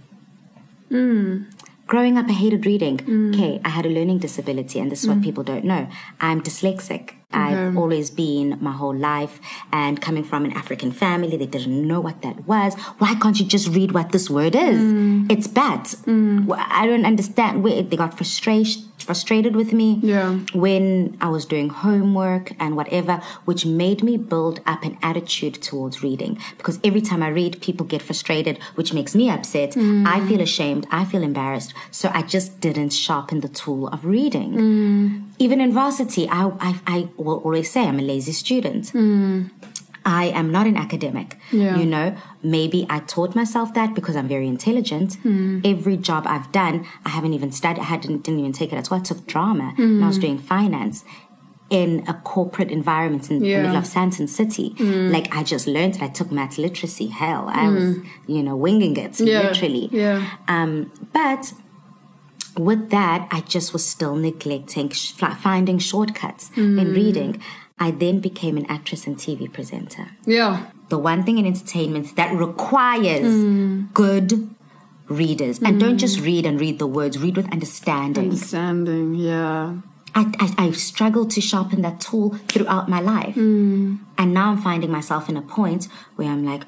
Mm. 0.92 1.46
Growing 1.86 2.18
up, 2.18 2.28
I 2.28 2.34
hated 2.34 2.66
reading. 2.66 2.98
Mm. 2.98 3.34
Okay, 3.34 3.62
I 3.64 3.70
had 3.70 3.86
a 3.86 3.90
learning 3.90 4.20
disability, 4.20 4.80
and 4.80 4.92
this 4.92 5.04
is 5.04 5.10
what 5.10 5.22
people 5.22 5.44
don't 5.44 5.66
know. 5.66 5.88
I'm 6.20 6.42
dyslexic. 6.42 7.14
I've 7.32 7.76
always 7.78 8.10
been 8.10 8.58
my 8.62 8.72
whole 8.72 8.96
life, 8.96 9.40
and 9.72 10.00
coming 10.00 10.24
from 10.24 10.46
an 10.46 10.54
African 10.54 10.92
family, 10.92 11.36
they 11.36 11.46
didn't 11.46 11.88
know 11.88 12.00
what 12.00 12.22
that 12.22 12.48
was. 12.48 12.76
Why 13.00 13.16
can't 13.16 13.40
you 13.40 13.46
just 13.46 13.68
read 13.70 13.92
what 13.92 14.12
this 14.12 14.30
word 14.30 14.56
is? 14.56 14.80
It's 15.30 15.48
bad. 15.48 15.88
Well, 16.06 16.64
I 16.82 16.88
don't 16.88 17.06
understand. 17.06 17.64
Where 17.64 17.82
they 17.82 17.98
got 17.98 18.16
frustration, 18.16 18.84
frustrated 18.98 19.56
with 19.56 19.74
me 19.74 20.00
Yeah. 20.02 20.38
when 20.54 21.18
I 21.20 21.28
was 21.30 21.46
doing 21.46 21.70
homework 21.70 22.54
and 22.60 22.76
whatever, 22.76 23.22
which 23.46 23.66
made 23.66 24.02
me 24.02 24.16
build 24.18 24.62
up 24.66 24.84
an 24.84 24.98
attitude 25.02 25.56
towards 25.62 26.02
reading. 26.02 26.38
Because 26.58 26.80
every 26.84 27.02
time 27.02 27.22
I 27.22 27.28
read, 27.28 27.60
people 27.62 27.86
get 27.86 28.02
frustrated, 28.02 28.60
which 28.76 28.94
makes 28.94 29.14
me 29.14 29.30
upset. 29.30 29.72
Mm. 29.72 30.08
I 30.08 30.26
feel 30.28 30.40
ashamed. 30.42 30.88
I 30.90 31.04
feel 31.06 31.24
embarrassed. 31.24 31.74
So 31.92 32.12
I 32.14 32.22
just 32.22 32.62
didn't 32.62 32.92
sharpen 32.94 33.42
the 33.42 33.50
tool 33.50 33.88
of 33.90 34.06
reading. 34.06 34.54
Mm. 34.54 35.24
Even 35.38 35.60
in 35.60 35.74
varsity, 35.74 36.30
I, 36.30 36.52
I, 36.62 36.80
I 36.88 37.10
will 37.18 37.40
always 37.40 37.70
say 37.72 37.82
I'm 37.86 38.00
a 38.00 38.04
lazy 38.04 38.32
student. 38.32 38.94
Mm. 38.94 39.50
I 40.06 40.26
am 40.26 40.52
not 40.52 40.68
an 40.68 40.78
academic. 40.78 41.38
Yeah. 41.52 41.78
You 41.78 41.86
know, 41.86 42.16
maybe 42.42 42.86
I 42.90 43.00
taught 43.00 43.36
myself 43.36 43.74
that 43.74 43.96
because 43.96 44.16
I'm 44.16 44.28
very 44.28 44.48
intelligent. 44.48 45.16
Hmm. 45.16 45.62
Every 45.64 45.98
job 45.98 46.26
I've 46.28 46.52
done, 46.52 46.86
I 47.06 47.10
haven't 47.10 47.34
even 47.34 47.52
studied, 47.52 47.82
I 47.82 47.86
hadn't, 47.86 48.24
didn't 48.24 48.40
even 48.40 48.52
take 48.52 48.74
it 48.74 48.76
at 48.76 48.92
all. 48.92 48.98
I 49.00 49.02
took 49.02 49.26
drama 49.28 49.74
and 49.78 50.04
I 50.04 50.08
was 50.08 50.18
hmm. 50.18 50.22
doing 50.22 50.38
finance 50.38 51.06
in 51.70 52.04
a 52.08 52.14
corporate 52.14 52.70
environment 52.70 53.32
in 53.32 53.44
Yeah. 53.44 53.58
the 53.58 53.64
middle 53.64 53.78
of 53.78 53.86
Sandton 53.86 54.28
City. 54.28 54.76
Hmm. 54.78 55.10
Like 55.12 55.34
I 55.36 55.44
just 55.44 55.68
learned, 55.68 55.98
I 56.02 56.10
took 56.10 56.32
math 56.32 56.58
literacy. 56.58 57.08
Hell, 57.08 57.50
I 57.50 57.70
was, 57.70 57.98
you 58.28 58.44
know, 58.44 58.56
winging 58.56 58.98
it, 58.98 59.20
Yeah. 59.20 59.42
literally. 59.42 59.90
Yeah. 59.92 60.30
Um, 60.48 60.92
but 61.14 61.54
with 62.58 62.90
that, 62.92 63.28
I 63.32 63.40
just 63.42 63.74
was 63.74 63.84
still 63.86 64.16
neglecting 64.16 64.90
sh- 64.90 65.14
finding 65.14 65.80
shortcuts 65.80 66.52
in 66.56 66.94
reading. 66.94 67.42
I 67.84 67.92
then 67.92 68.22
became 68.22 68.56
an 68.56 68.66
actress 68.68 69.06
and 69.06 69.18
TV 69.18 69.52
presenter. 69.52 70.12
Yeah. 70.26 70.68
The 70.88 70.98
one 70.98 71.26
thing 71.26 71.38
in 71.38 71.46
entertainment 71.46 72.16
that 72.16 72.34
requires 72.34 73.28
mm. 73.28 73.92
good 73.94 74.50
readers. 75.10 75.62
And 75.62 75.82
don't 75.82 75.96
mm. 75.96 76.00
just 76.00 76.22
read 76.22 76.46
and 76.46 76.62
read 76.62 76.80
the 76.80 76.88
words, 76.88 77.20
read 77.20 77.36
with 77.36 77.52
understanding. 77.52 78.24
Understanding. 78.24 79.16
Yeah. 79.16 79.80
I, 80.16 80.32
I, 80.40 80.66
I've 80.66 80.78
struggled 80.78 81.32
to 81.32 81.42
sharpen 81.42 81.82
that 81.82 82.00
tool 82.00 82.38
throughout 82.48 82.88
my 82.88 83.02
life. 83.02 83.36
Mm. 83.36 84.00
And 84.18 84.34
now 84.34 84.52
I'm 84.52 84.62
finding 84.62 84.90
myself 84.90 85.28
in 85.28 85.36
a 85.36 85.42
point 85.42 85.90
where 86.16 86.30
I'm 86.30 86.46
like, 86.46 86.64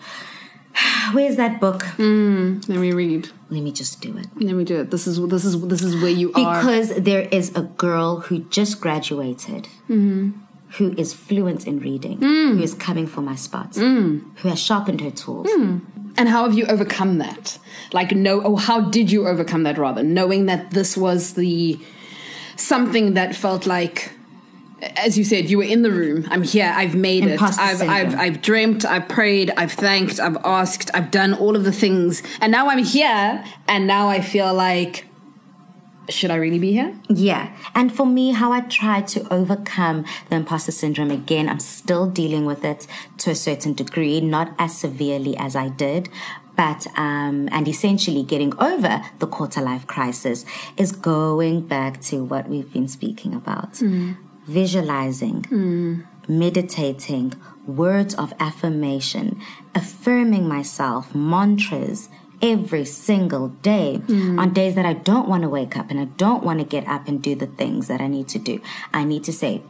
where's 1.13 1.37
that 1.37 1.61
book? 1.61 1.85
Let 1.97 2.67
me 2.67 2.91
read. 2.91 3.29
Let 3.49 3.63
me 3.63 3.71
just 3.71 4.01
do 4.01 4.17
it. 4.17 4.27
Let 4.35 4.53
me 4.53 4.65
do 4.65 4.81
it. 4.81 4.91
This 4.91 5.07
is 5.07 5.25
this 5.27 5.45
is 5.45 5.61
this 5.61 5.81
is 5.81 5.95
where 6.01 6.11
you 6.11 6.33
are. 6.33 6.59
Because 6.59 6.93
there 6.95 7.21
is 7.31 7.55
a 7.55 7.61
girl 7.61 8.19
who 8.19 8.39
just 8.49 8.81
graduated, 8.81 9.69
mm-hmm. 9.87 10.31
Who 10.77 10.93
is 10.97 11.13
fluent 11.13 11.67
in 11.67 11.79
reading, 11.79 12.19
mm. 12.19 12.57
who 12.57 12.63
is 12.63 12.73
coming 12.73 13.07
for 13.07 13.21
my 13.21 13.35
spot, 13.35 13.71
mm. 13.73 14.23
who 14.37 14.49
has 14.49 14.59
sharpened 14.59 15.01
her 15.01 15.11
tools. 15.11 15.47
Mm. 15.47 15.81
And 16.17 16.29
how 16.29 16.43
have 16.43 16.53
you 16.53 16.65
overcome 16.67 17.17
that? 17.17 17.59
Like, 17.91 18.11
no, 18.11 18.41
or 18.41 18.59
how 18.59 18.81
did 18.81 19.11
you 19.11 19.27
overcome 19.27 19.63
that 19.63 19.77
rather? 19.77 20.03
Knowing 20.03 20.45
that 20.45 20.71
this 20.71 20.95
was 20.95 21.33
the 21.33 21.77
something 22.55 23.15
that 23.15 23.35
felt 23.35 23.65
like, 23.65 24.13
as 24.95 25.17
you 25.17 25.23
said, 25.23 25.49
you 25.49 25.57
were 25.57 25.63
in 25.63 25.81
the 25.81 25.91
room. 25.91 26.25
I'm 26.29 26.43
here. 26.43 26.71
I've 26.73 26.95
made 26.95 27.25
Imposter 27.25 27.61
it. 27.61 27.65
I've, 27.65 27.81
I've. 27.81 28.15
I've 28.15 28.41
dreamt. 28.41 28.85
I've 28.85 29.09
prayed. 29.09 29.51
I've 29.57 29.73
thanked. 29.73 30.19
I've 30.19 30.37
asked. 30.45 30.89
I've 30.93 31.11
done 31.11 31.33
all 31.33 31.55
of 31.55 31.63
the 31.63 31.71
things. 31.71 32.23
And 32.39 32.51
now 32.51 32.69
I'm 32.69 32.83
here. 32.83 33.43
And 33.67 33.87
now 33.87 34.07
I 34.07 34.21
feel 34.21 34.53
like, 34.53 35.05
should 36.09 36.31
I 36.31 36.35
really 36.35 36.59
be 36.59 36.71
here? 36.71 36.93
Yeah. 37.09 37.55
And 37.73 37.93
for 37.93 38.05
me, 38.05 38.31
how 38.31 38.51
I 38.51 38.61
tried 38.61 39.07
to 39.09 39.33
overcome 39.33 40.05
the 40.29 40.37
imposter 40.37 40.71
syndrome 40.71 41.11
again, 41.11 41.49
I'm 41.49 41.59
still 41.59 42.09
dealing 42.09 42.45
with 42.45 42.63
it 42.63 42.87
to 43.19 43.31
a 43.31 43.35
certain 43.35 43.73
degree, 43.73 44.21
not 44.21 44.53
as 44.59 44.77
severely 44.77 45.35
as 45.37 45.55
I 45.55 45.69
did. 45.69 46.09
But, 46.55 46.87
um, 46.95 47.49
and 47.51 47.67
essentially 47.67 48.23
getting 48.23 48.57
over 48.59 49.03
the 49.19 49.27
quarter 49.27 49.61
life 49.61 49.85
crisis 49.87 50.45
is 50.77 50.93
going 50.93 51.67
back 51.67 51.99
to 52.03 52.23
what 52.23 52.47
we've 52.47 52.71
been 52.71 52.87
speaking 52.87 53.33
about. 53.33 53.81
Visualizing, 54.47 56.05
meditating, 56.29 57.33
words 57.67 58.13
of 58.15 58.33
affirmation, 58.39 59.39
affirming 59.73 60.47
myself, 60.47 61.13
mantras, 61.13 62.09
every 62.41 62.85
single 62.85 63.49
day 63.49 63.97
hmm. 63.97 64.39
on 64.39 64.53
days 64.53 64.75
that 64.75 64.85
I 64.85 64.93
don't 64.93 65.27
want 65.27 65.43
to 65.43 65.49
wake 65.49 65.77
up 65.77 65.89
and 65.89 65.99
I 65.99 66.05
don't 66.05 66.43
want 66.43 66.59
to 66.59 66.65
get 66.65 66.87
up 66.87 67.07
and 67.07 67.21
do 67.21 67.35
the 67.35 67.47
things 67.47 67.87
that 67.87 68.01
I 68.01 68.07
need 68.07 68.27
to 68.29 68.39
do. 68.39 68.61
I 68.93 69.03
need 69.03 69.23
to 69.25 69.33
say, 69.33 69.61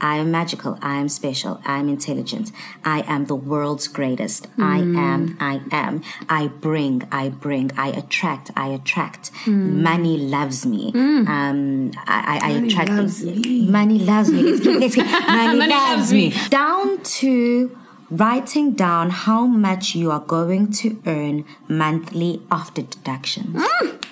I 0.00 0.16
am 0.16 0.30
magical. 0.30 0.78
I 0.80 0.96
am 0.96 1.08
special. 1.08 1.60
I 1.64 1.78
am 1.78 1.88
intelligent. 1.88 2.52
I 2.84 3.02
am 3.06 3.26
the 3.26 3.34
world's 3.34 3.86
greatest. 3.86 4.46
I 4.58 4.80
hmm. 4.80 4.96
am. 4.96 5.36
I 5.40 5.60
am. 5.70 6.02
I 6.28 6.48
bring. 6.48 7.06
I 7.12 7.28
bring. 7.28 7.70
I 7.76 7.88
attract. 7.88 8.50
I 8.56 8.68
attract. 8.68 9.30
Hmm. 9.44 9.82
Money 9.82 10.16
loves 10.16 10.64
me. 10.64 10.92
Um, 10.94 11.92
I, 12.06 12.38
I, 12.42 12.48
I 12.48 12.50
attract. 12.52 12.90
loves 12.90 13.22
Money 13.24 13.98
loves 13.98 14.30
me. 14.30 14.42
Let's 14.42 14.60
get, 14.60 14.80
let's 14.80 14.94
get, 14.96 15.06
money, 15.06 15.58
Money 15.58 15.70
loves, 15.70 15.98
loves 15.98 16.12
me. 16.12 16.30
me. 16.30 16.48
Down 16.48 17.02
to 17.02 17.78
writing 18.10 18.72
down 18.72 19.10
how 19.10 19.46
much 19.46 19.94
you 19.94 20.10
are 20.10 20.20
going 20.20 20.70
to 20.72 21.00
earn 21.06 21.44
monthly 21.68 22.42
after 22.50 22.82
deductions. 22.82 23.56
Mm. 23.56 24.04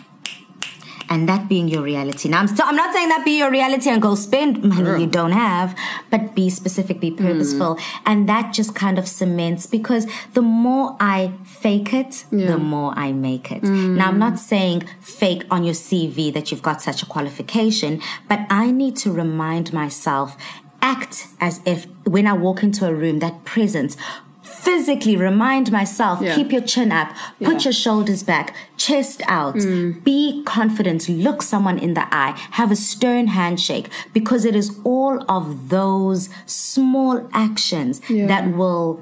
And 1.10 1.26
that 1.26 1.48
being 1.48 1.68
your 1.68 1.80
reality. 1.82 2.28
Now, 2.28 2.40
I'm 2.40 2.48
still, 2.48 2.66
I'm 2.66 2.76
not 2.76 2.92
saying 2.92 3.08
that 3.08 3.24
be 3.24 3.38
your 3.38 3.50
reality 3.50 3.88
and 3.88 4.00
go 4.02 4.14
spend 4.14 4.62
money 4.62 5.00
you 5.00 5.06
don't 5.06 5.32
have, 5.32 5.74
but 6.10 6.34
be 6.34 6.50
specific, 6.50 7.00
be 7.00 7.10
purposeful. 7.10 7.76
Mm. 7.76 8.00
And 8.04 8.28
that 8.28 8.52
just 8.52 8.74
kind 8.74 8.98
of 8.98 9.08
cements 9.08 9.64
because 9.66 10.06
the 10.34 10.42
more 10.42 10.96
I 11.00 11.32
fake 11.44 11.94
it, 11.94 12.26
Yeah. 12.30 12.48
the 12.48 12.58
more 12.58 12.92
I 12.94 13.12
make 13.12 13.50
it. 13.50 13.62
Mm. 13.62 13.96
Now, 13.96 14.08
I'm 14.08 14.18
not 14.18 14.38
saying 14.38 14.84
fake 15.00 15.44
on 15.50 15.64
your 15.64 15.72
CV 15.72 16.30
that 16.34 16.50
you've 16.50 16.62
got 16.62 16.82
such 16.82 17.02
a 17.02 17.06
qualification, 17.06 18.02
but 18.28 18.40
I 18.50 18.70
need 18.70 18.94
to 18.96 19.10
remind 19.10 19.72
myself, 19.72 20.36
act 20.82 21.26
as 21.40 21.60
if 21.64 21.86
when 22.04 22.26
I 22.26 22.32
walk 22.32 22.62
into 22.62 22.86
a 22.86 22.94
room, 22.94 23.18
that 23.20 23.44
presence, 23.44 23.96
physically 24.42 25.16
remind 25.16 25.70
myself, 25.70 26.20
Yeah. 26.20 26.34
keep 26.34 26.52
your 26.52 26.60
chin 26.62 26.90
up, 26.90 27.10
put 27.42 27.58
Yeah. 27.58 27.64
your 27.64 27.72
shoulders 27.72 28.22
back, 28.22 28.54
chest 28.76 29.22
out, 29.28 29.56
mm. 29.56 30.02
be 30.04 30.42
confident, 30.44 31.08
look 31.08 31.42
someone 31.42 31.78
in 31.78 31.94
the 31.94 32.06
eye, 32.14 32.34
have 32.52 32.70
a 32.72 32.76
stern 32.76 33.28
handshake, 33.28 33.88
because 34.12 34.44
it 34.44 34.56
is 34.56 34.76
all 34.84 35.22
of 35.28 35.68
those 35.68 36.28
small 36.46 37.28
actions 37.32 38.00
Yeah. 38.08 38.26
that 38.26 38.56
will 38.56 39.00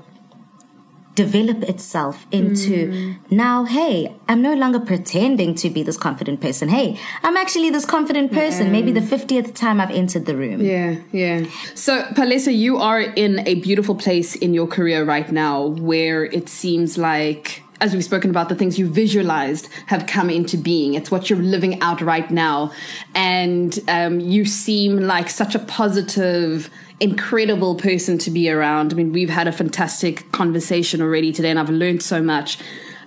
develop 1.16 1.62
itself 1.64 2.26
into 2.31 2.88
mm. 2.88 3.16
now, 3.31 3.64
hey, 3.64 4.14
I'm 4.29 4.42
no 4.42 4.55
longer 4.55 4.79
pretending 4.79 5.55
to 5.57 5.70
be 5.70 5.83
this 5.83 5.96
confident 5.96 6.40
person. 6.40 6.68
Hey, 6.68 7.00
I'm 7.22 7.37
actually 7.37 7.70
this 7.70 7.87
confident 7.87 8.31
person. 8.31 8.66
Yeah. 8.66 8.72
Maybe 8.72 8.92
the 8.92 9.00
50th 9.00 9.55
time 9.55 9.81
I've 9.81 9.90
entered 9.90 10.26
the 10.26 10.37
room. 10.37 10.61
Yeah, 10.61 10.96
yeah. 11.11 11.46
So, 11.74 12.02
Palesa, 12.12 12.57
you 12.57 12.76
are 12.76 13.00
in 13.00 13.40
a 13.48 13.55
beautiful 13.57 13.94
place 13.94 14.37
in 14.37 14.55
your 14.55 14.66
career 14.66 15.05
right 15.05 15.33
now 15.33 15.66
where 15.66 16.24
it 16.26 16.48
seems 16.48 16.98
like 16.98 17.62
as 17.81 17.92
we've 17.92 18.05
spoken 18.05 18.31
about, 18.31 18.48
the 18.48 18.55
things 18.55 18.79
you 18.79 18.88
visualized 18.88 19.68
have 19.87 20.07
come 20.07 20.31
into 20.31 20.57
being. 20.57 20.94
It's 20.94 21.11
what 21.11 21.29
you're 21.29 21.38
living 21.38 21.81
out 21.83 22.00
right 22.00 22.31
now. 22.31 22.72
And 23.14 23.79
um, 23.88 24.18
you 24.18 24.46
seem 24.46 24.96
like 25.00 25.29
such 25.29 25.55
a 25.55 25.59
positive, 25.59 26.70
incredible 27.01 27.75
person 27.75 28.19
to 28.19 28.31
be 28.31 28.51
around. 28.51 28.93
I 28.93 28.97
mean, 28.97 29.13
we've 29.13 29.31
had 29.31 29.49
a 29.49 29.53
fantastic 29.53 30.31
conversation 30.33 31.01
already 31.01 31.33
today, 31.33 31.51
and 31.51 31.59
I've 31.59 31.71
learned 31.71 32.03
so 32.03 32.23
much. 32.23 32.59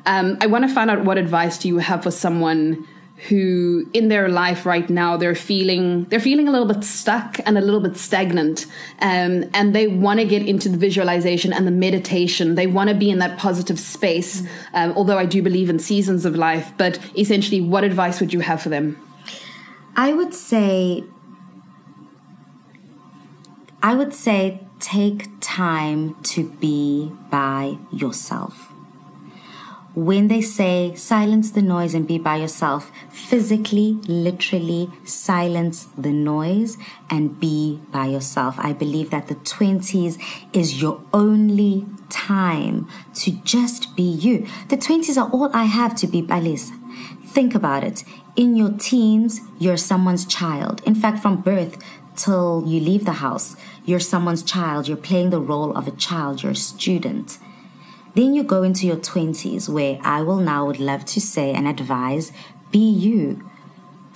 Um, 0.05 0.37
I 0.41 0.47
want 0.47 0.67
to 0.67 0.73
find 0.73 0.89
out 0.89 1.05
what 1.05 1.17
advice 1.17 1.57
do 1.57 1.67
you 1.67 1.79
have 1.79 2.03
for 2.03 2.11
someone 2.11 2.87
who 3.27 3.89
in 3.93 4.07
their 4.07 4.29
life 4.29 4.65
right 4.65 4.89
now 4.89 5.17
they're 5.17 5.35
feeling 5.35 6.05
they're 6.05 6.21
feeling 6.21 6.47
a 6.47 6.51
little 6.51 6.67
bit 6.67 6.85
stuck 6.85 7.37
and 7.45 7.57
a 7.57 7.61
little 7.61 7.81
bit 7.81 7.97
stagnant 7.97 8.65
um, 8.99 9.43
and 9.53 9.75
they 9.75 9.87
want 9.87 10.21
to 10.21 10.25
get 10.25 10.41
into 10.47 10.69
the 10.69 10.77
visualization 10.77 11.51
and 11.51 11.67
the 11.67 11.71
meditation 11.71 12.55
they 12.55 12.65
want 12.65 12.89
to 12.89 12.95
be 12.95 13.09
in 13.09 13.19
that 13.19 13.37
positive 13.37 13.77
space 13.77 14.43
um, 14.73 14.93
although 14.93 15.17
i 15.17 15.25
do 15.25 15.41
believe 15.41 15.69
in 15.69 15.77
seasons 15.79 16.23
of 16.23 16.33
life 16.35 16.71
but 16.77 16.97
essentially 17.17 17.59
what 17.59 17.83
advice 17.83 18.21
would 18.21 18.31
you 18.31 18.39
have 18.39 18.61
for 18.61 18.69
them 18.69 18.97
i 19.97 20.13
would 20.13 20.33
say 20.33 21.03
I 23.81 23.93
would 23.95 24.13
say 24.13 24.59
take 24.79 25.29
time 25.39 26.15
to 26.23 26.49
be 26.49 27.13
by 27.29 27.77
yourself. 27.91 28.73
When 29.95 30.27
they 30.27 30.41
say 30.41 30.93
silence 30.95 31.51
the 31.51 31.61
noise 31.61 31.93
and 31.93 32.07
be 32.07 32.17
by 32.17 32.37
yourself, 32.37 32.91
physically, 33.09 33.93
literally 34.07 34.91
silence 35.03 35.87
the 35.97 36.11
noise 36.11 36.77
and 37.09 37.39
be 37.39 37.81
by 37.91 38.07
yourself. 38.07 38.55
I 38.59 38.73
believe 38.73 39.09
that 39.11 39.27
the 39.27 39.35
20s 39.35 40.21
is 40.53 40.81
your 40.81 41.01
only 41.13 41.85
time 42.09 42.87
to 43.15 43.31
just 43.43 43.95
be 43.95 44.03
you. 44.03 44.45
The 44.67 44.77
20s 44.77 45.17
are 45.17 45.29
all 45.31 45.49
I 45.53 45.65
have 45.65 45.95
to 45.95 46.07
be 46.07 46.21
Palesa. 46.21 46.77
Think 47.25 47.55
about 47.55 47.83
it. 47.83 48.03
In 48.35 48.55
your 48.55 48.71
teens, 48.71 49.41
you're 49.57 49.77
someone's 49.77 50.25
child. 50.25 50.81
In 50.85 50.95
fact, 50.95 51.19
from 51.19 51.41
birth, 51.41 51.77
till 52.23 52.63
you 52.67 52.79
leave 52.79 53.05
the 53.05 53.13
house. 53.13 53.55
You're 53.85 53.99
someone's 53.99 54.43
child. 54.43 54.87
You're 54.87 54.97
playing 54.97 55.29
the 55.29 55.41
role 55.41 55.75
of 55.75 55.87
a 55.87 55.91
child. 55.91 56.43
You're 56.43 56.51
a 56.51 56.55
student. 56.55 57.37
Then 58.15 58.33
you 58.33 58.43
go 58.43 58.63
into 58.63 58.87
your 58.87 58.97
20s, 58.97 59.69
where 59.69 59.99
I 60.03 60.21
will 60.21 60.39
now 60.39 60.65
would 60.65 60.79
love 60.79 61.05
to 61.05 61.21
say 61.21 61.53
and 61.53 61.67
advise 61.67 62.31
be 62.71 62.79
you. 62.79 63.48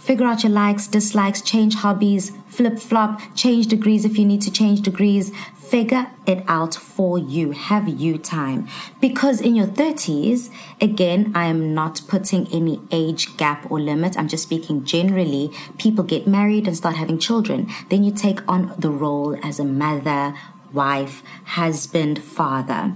Figure 0.03 0.25
out 0.25 0.43
your 0.43 0.51
likes, 0.51 0.85
dislikes, 0.85 1.41
change 1.41 1.75
hobbies, 1.75 2.33
flip 2.47 2.77
flop, 2.77 3.21
change 3.35 3.67
degrees 3.67 4.03
if 4.03 4.17
you 4.19 4.25
need 4.25 4.41
to 4.41 4.51
change 4.51 4.81
degrees. 4.81 5.31
Figure 5.55 6.07
it 6.27 6.43
out 6.45 6.75
for 6.75 7.17
you. 7.17 7.51
Have 7.51 7.87
you 7.87 8.17
time. 8.17 8.67
Because 8.99 9.39
in 9.39 9.55
your 9.55 9.65
30s, 9.65 10.49
again, 10.81 11.31
I 11.33 11.45
am 11.45 11.73
not 11.73 12.01
putting 12.09 12.47
any 12.53 12.81
age 12.91 13.37
gap 13.37 13.71
or 13.71 13.79
limit. 13.79 14.17
I'm 14.17 14.27
just 14.27 14.43
speaking 14.43 14.83
generally. 14.83 15.53
People 15.77 16.03
get 16.03 16.27
married 16.27 16.67
and 16.67 16.75
start 16.75 16.97
having 16.97 17.17
children. 17.17 17.69
Then 17.89 18.03
you 18.03 18.11
take 18.11 18.41
on 18.45 18.75
the 18.77 18.91
role 18.91 19.37
as 19.41 19.57
a 19.57 19.63
mother, 19.63 20.35
wife, 20.73 21.23
husband, 21.45 22.21
father. 22.23 22.93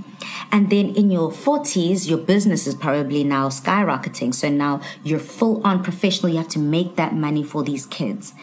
And 0.51 0.69
then 0.69 0.95
in 0.95 1.11
your 1.11 1.31
40s, 1.31 2.07
your 2.07 2.17
business 2.17 2.67
is 2.67 2.75
probably 2.75 3.23
now 3.23 3.49
skyrocketing. 3.49 4.33
So 4.33 4.49
now 4.49 4.81
you're 5.03 5.19
full 5.19 5.65
on 5.65 5.83
professional. 5.83 6.31
You 6.31 6.37
have 6.37 6.47
to 6.49 6.59
make 6.59 6.95
that 6.95 7.13
money 7.13 7.43
for 7.43 7.63
these 7.63 7.85
kids. 7.85 8.33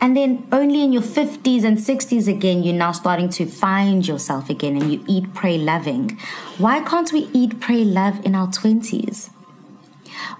And 0.00 0.16
then 0.16 0.46
only 0.52 0.82
in 0.82 0.92
your 0.92 1.02
50s 1.02 1.64
and 1.64 1.78
60s 1.78 2.28
again, 2.28 2.62
you're 2.62 2.74
now 2.74 2.92
starting 2.92 3.28
to 3.30 3.46
find 3.46 4.06
yourself 4.06 4.50
again 4.50 4.76
and 4.76 4.92
you 4.92 5.04
eat, 5.06 5.32
pray, 5.34 5.56
loving. 5.56 6.18
Why 6.58 6.80
can't 6.80 7.12
we 7.12 7.30
eat, 7.32 7.60
pray, 7.60 7.84
love 7.84 8.24
in 8.24 8.34
our 8.34 8.48
20s? 8.48 9.30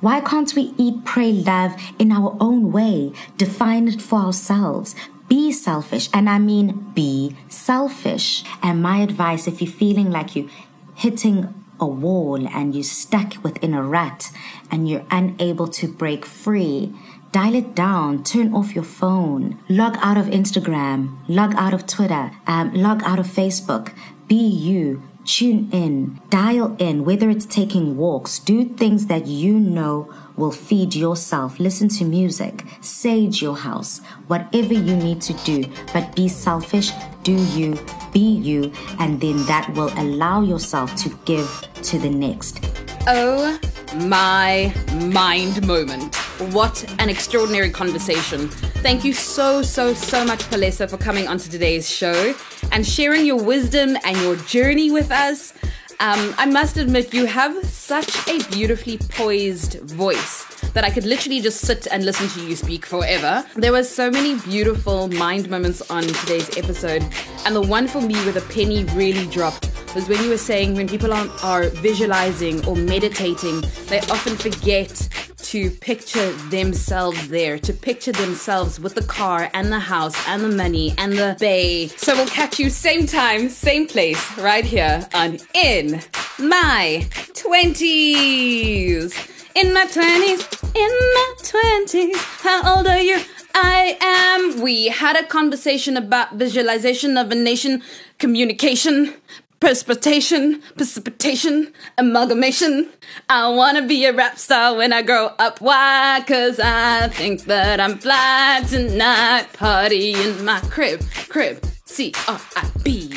Why 0.01 0.21
can't 0.21 0.55
we 0.55 0.75
eat, 0.77 1.05
pray, 1.05 1.33
love 1.33 1.81
in 1.99 2.12
our 2.12 2.37
own 2.40 2.73
way? 2.73 3.12
Define 3.37 3.88
it 3.88 4.03
for 4.03 4.19
ourselves. 4.19 4.95
Be 5.28 5.52
selfish. 5.52 6.08
And 6.12 6.28
I 6.28 6.38
mean 6.38 6.92
be 6.94 7.37
selfish. 7.48 8.44
And 8.62 8.82
my 8.82 8.98
advice, 8.98 9.46
if 9.46 9.60
you're 9.60 9.70
feeling 9.70 10.10
like 10.10 10.37
you're 10.37 10.50
hitting 10.94 11.54
a 11.80 11.87
wall 11.87 12.46
and 12.46 12.74
you're 12.74 12.84
stuck 12.84 13.42
within 13.42 13.74
a 13.74 13.82
rut 13.82 14.30
and 14.70 14.88
you're 14.88 15.06
unable 15.10 15.68
to 15.68 15.88
break 15.88 16.24
free, 16.24 16.94
dial 17.32 17.54
it 17.54 17.74
down, 17.74 18.22
turn 18.22 18.54
off 18.54 18.74
your 18.74 18.84
phone, 18.84 19.58
log 19.68 19.96
out 20.00 20.16
of 20.16 20.26
Instagram, 20.26 21.16
log 21.28 21.54
out 21.56 21.74
of 21.74 21.87
Twitter, 21.87 22.30
um, 22.46 22.72
log 22.74 23.02
out 23.04 23.18
of 23.18 23.26
Facebook. 23.26 23.92
Be 24.28 24.37
you. 24.37 25.02
Tune 25.24 25.70
in, 25.72 26.20
dial 26.28 26.76
in, 26.78 27.02
whether 27.02 27.30
it's 27.30 27.46
taking 27.46 27.96
walks, 27.96 28.38
do 28.38 28.66
things 28.66 29.06
that 29.06 29.26
you 29.26 29.58
know 29.58 30.12
will 30.37 30.51
feed 30.51 30.94
yourself. 30.94 31.59
Listen 31.59 31.88
to 31.88 32.05
music, 32.05 32.64
sage 32.81 33.40
your 33.42 33.57
house, 33.57 34.01
whatever 34.27 34.75
you 34.75 34.97
need 34.97 35.20
to 35.23 35.33
do, 35.44 35.64
but 35.92 36.14
be 36.16 36.29
selfish, 36.29 36.90
do 37.23 37.33
you, 37.33 37.79
be 38.12 38.20
you, 38.20 38.73
and 38.99 39.20
then 39.20 39.37
that 39.47 39.73
will 39.75 39.92
allow 39.97 40.42
yourself 40.42 40.94
to 40.97 41.09
give 41.25 41.68
to 41.83 41.99
the 41.99 42.11
next. 42.11 42.64
Oh 43.07 43.59
my 44.07 44.75
mind 45.11 45.66
moment. 45.66 46.14
What 46.53 46.85
an 46.99 47.09
extraordinary 47.09 47.70
conversation. 47.70 48.49
Thank 48.83 49.05
you 49.05 49.12
so, 49.12 49.62
so, 49.62 49.94
so 49.94 50.25
much, 50.25 50.40
Palesa, 50.51 50.90
for 50.90 50.97
coming 50.97 51.29
onto 51.29 51.49
today's 51.49 51.88
show 51.88 52.35
and 52.73 52.85
sharing 52.85 53.25
your 53.25 53.42
wisdom 53.42 53.97
and 54.05 54.16
your 54.20 54.37
journey 54.37 54.90
with 54.90 55.11
us. 55.11 55.55
Um, 56.00 56.35
I 56.37 56.46
must 56.46 56.76
admit, 56.76 57.14
you 57.14 57.26
have 57.26 57.64
such 57.64 58.28
a 58.28 58.42
beautifully 58.50 58.98
poised 58.98 59.80
voice 59.83 60.44
that 60.72 60.85
I 60.85 60.90
could 60.90 61.04
literally 61.04 61.40
just 61.40 61.61
sit 61.61 61.87
and 61.90 62.04
listen 62.04 62.28
to 62.28 62.48
you 62.48 62.57
speak 62.57 62.85
forever. 62.85 63.44
There 63.54 63.72
were 63.72 63.85
so 63.85 64.11
many 64.11 64.38
beautiful 64.40 65.09
mind 65.09 65.48
moments 65.48 65.88
on 65.90 66.02
today's 66.02 66.57
episode, 66.59 67.07
and 67.46 67.54
the 67.54 67.62
one 67.62 67.87
for 67.87 68.00
me 68.00 68.14
where 68.24 68.33
the 68.33 68.40
penny 68.52 68.85
really 68.96 69.26
dropped 69.28 69.70
was 69.94 70.09
when 70.09 70.22
you 70.24 70.30
were 70.30 70.37
saying 70.37 70.74
when 70.74 70.88
people 70.88 71.12
are, 71.12 71.28
are 71.42 71.68
visualizing 71.68 72.64
or 72.66 72.74
meditating, 72.74 73.61
they 73.87 74.00
often 74.00 74.37
forget 74.37 75.09
to 75.44 75.70
picture 75.70 76.33
themselves 76.48 77.28
there, 77.28 77.59
to 77.59 77.72
picture 77.72 78.12
themselves 78.12 78.80
with 78.80 78.94
the 78.94 79.02
car 79.02 79.50
and 79.52 79.70
the 79.70 79.78
house 79.78 80.16
and 80.26 80.42
the 80.42 80.48
money 80.48 80.94
and 80.96 81.12
the 81.12 81.37
bay. 81.38 81.88
So 81.88 82.14
we'll 82.14 82.26
catch 82.26 82.59
you 82.59 82.70
same 82.70 83.07
time, 83.07 83.50
same 83.50 83.87
place, 83.87 84.38
right 84.38 84.64
here 84.64 85.07
on 85.12 85.38
In 85.54 86.00
My 86.38 87.07
20s. 87.35 89.30
In 89.54 89.72
my 89.72 89.85
20s, 89.85 90.42
in 90.74 90.92
my 91.16 91.35
20s. 91.38 92.16
How 92.42 92.76
old 92.76 92.87
are 92.88 92.98
you? 92.98 93.20
I 93.54 93.96
am. 94.00 94.61
We 94.61 94.88
had 94.88 95.14
a 95.16 95.24
conversation 95.24 95.96
about 95.96 96.35
visualization 96.35 97.16
of 97.16 97.30
a 97.30 97.37
nation, 97.37 97.83
communication, 98.18 99.14
precipitation, 99.61 100.62
precipitation, 100.77 101.73
amalgamation. 101.99 102.90
I 103.29 103.49
wanna 103.49 103.87
be 103.87 104.05
a 104.05 104.12
rap 104.12 104.38
star 104.38 104.77
when 104.77 104.93
I 104.93 105.03
grow 105.03 105.27
up. 105.38 105.61
Why? 105.61 106.23
Cause 106.27 106.61
I 106.61 107.09
think 107.09 107.45
that 107.45 107.81
I'm 107.81 107.99
fly 107.99 108.62
tonight. 108.69 109.47
Party 109.53 110.12
in 110.12 110.45
my 110.45 110.61
crib, 110.61 111.03
crib, 111.29 111.64
C 111.85 112.12
R 112.29 112.40
I 112.57 112.71
B. 112.83 113.12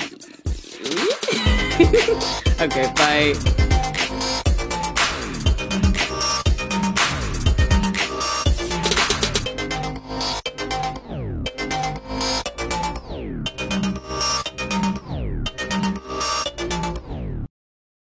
okay, 2.61 2.91
bye. 2.95 3.96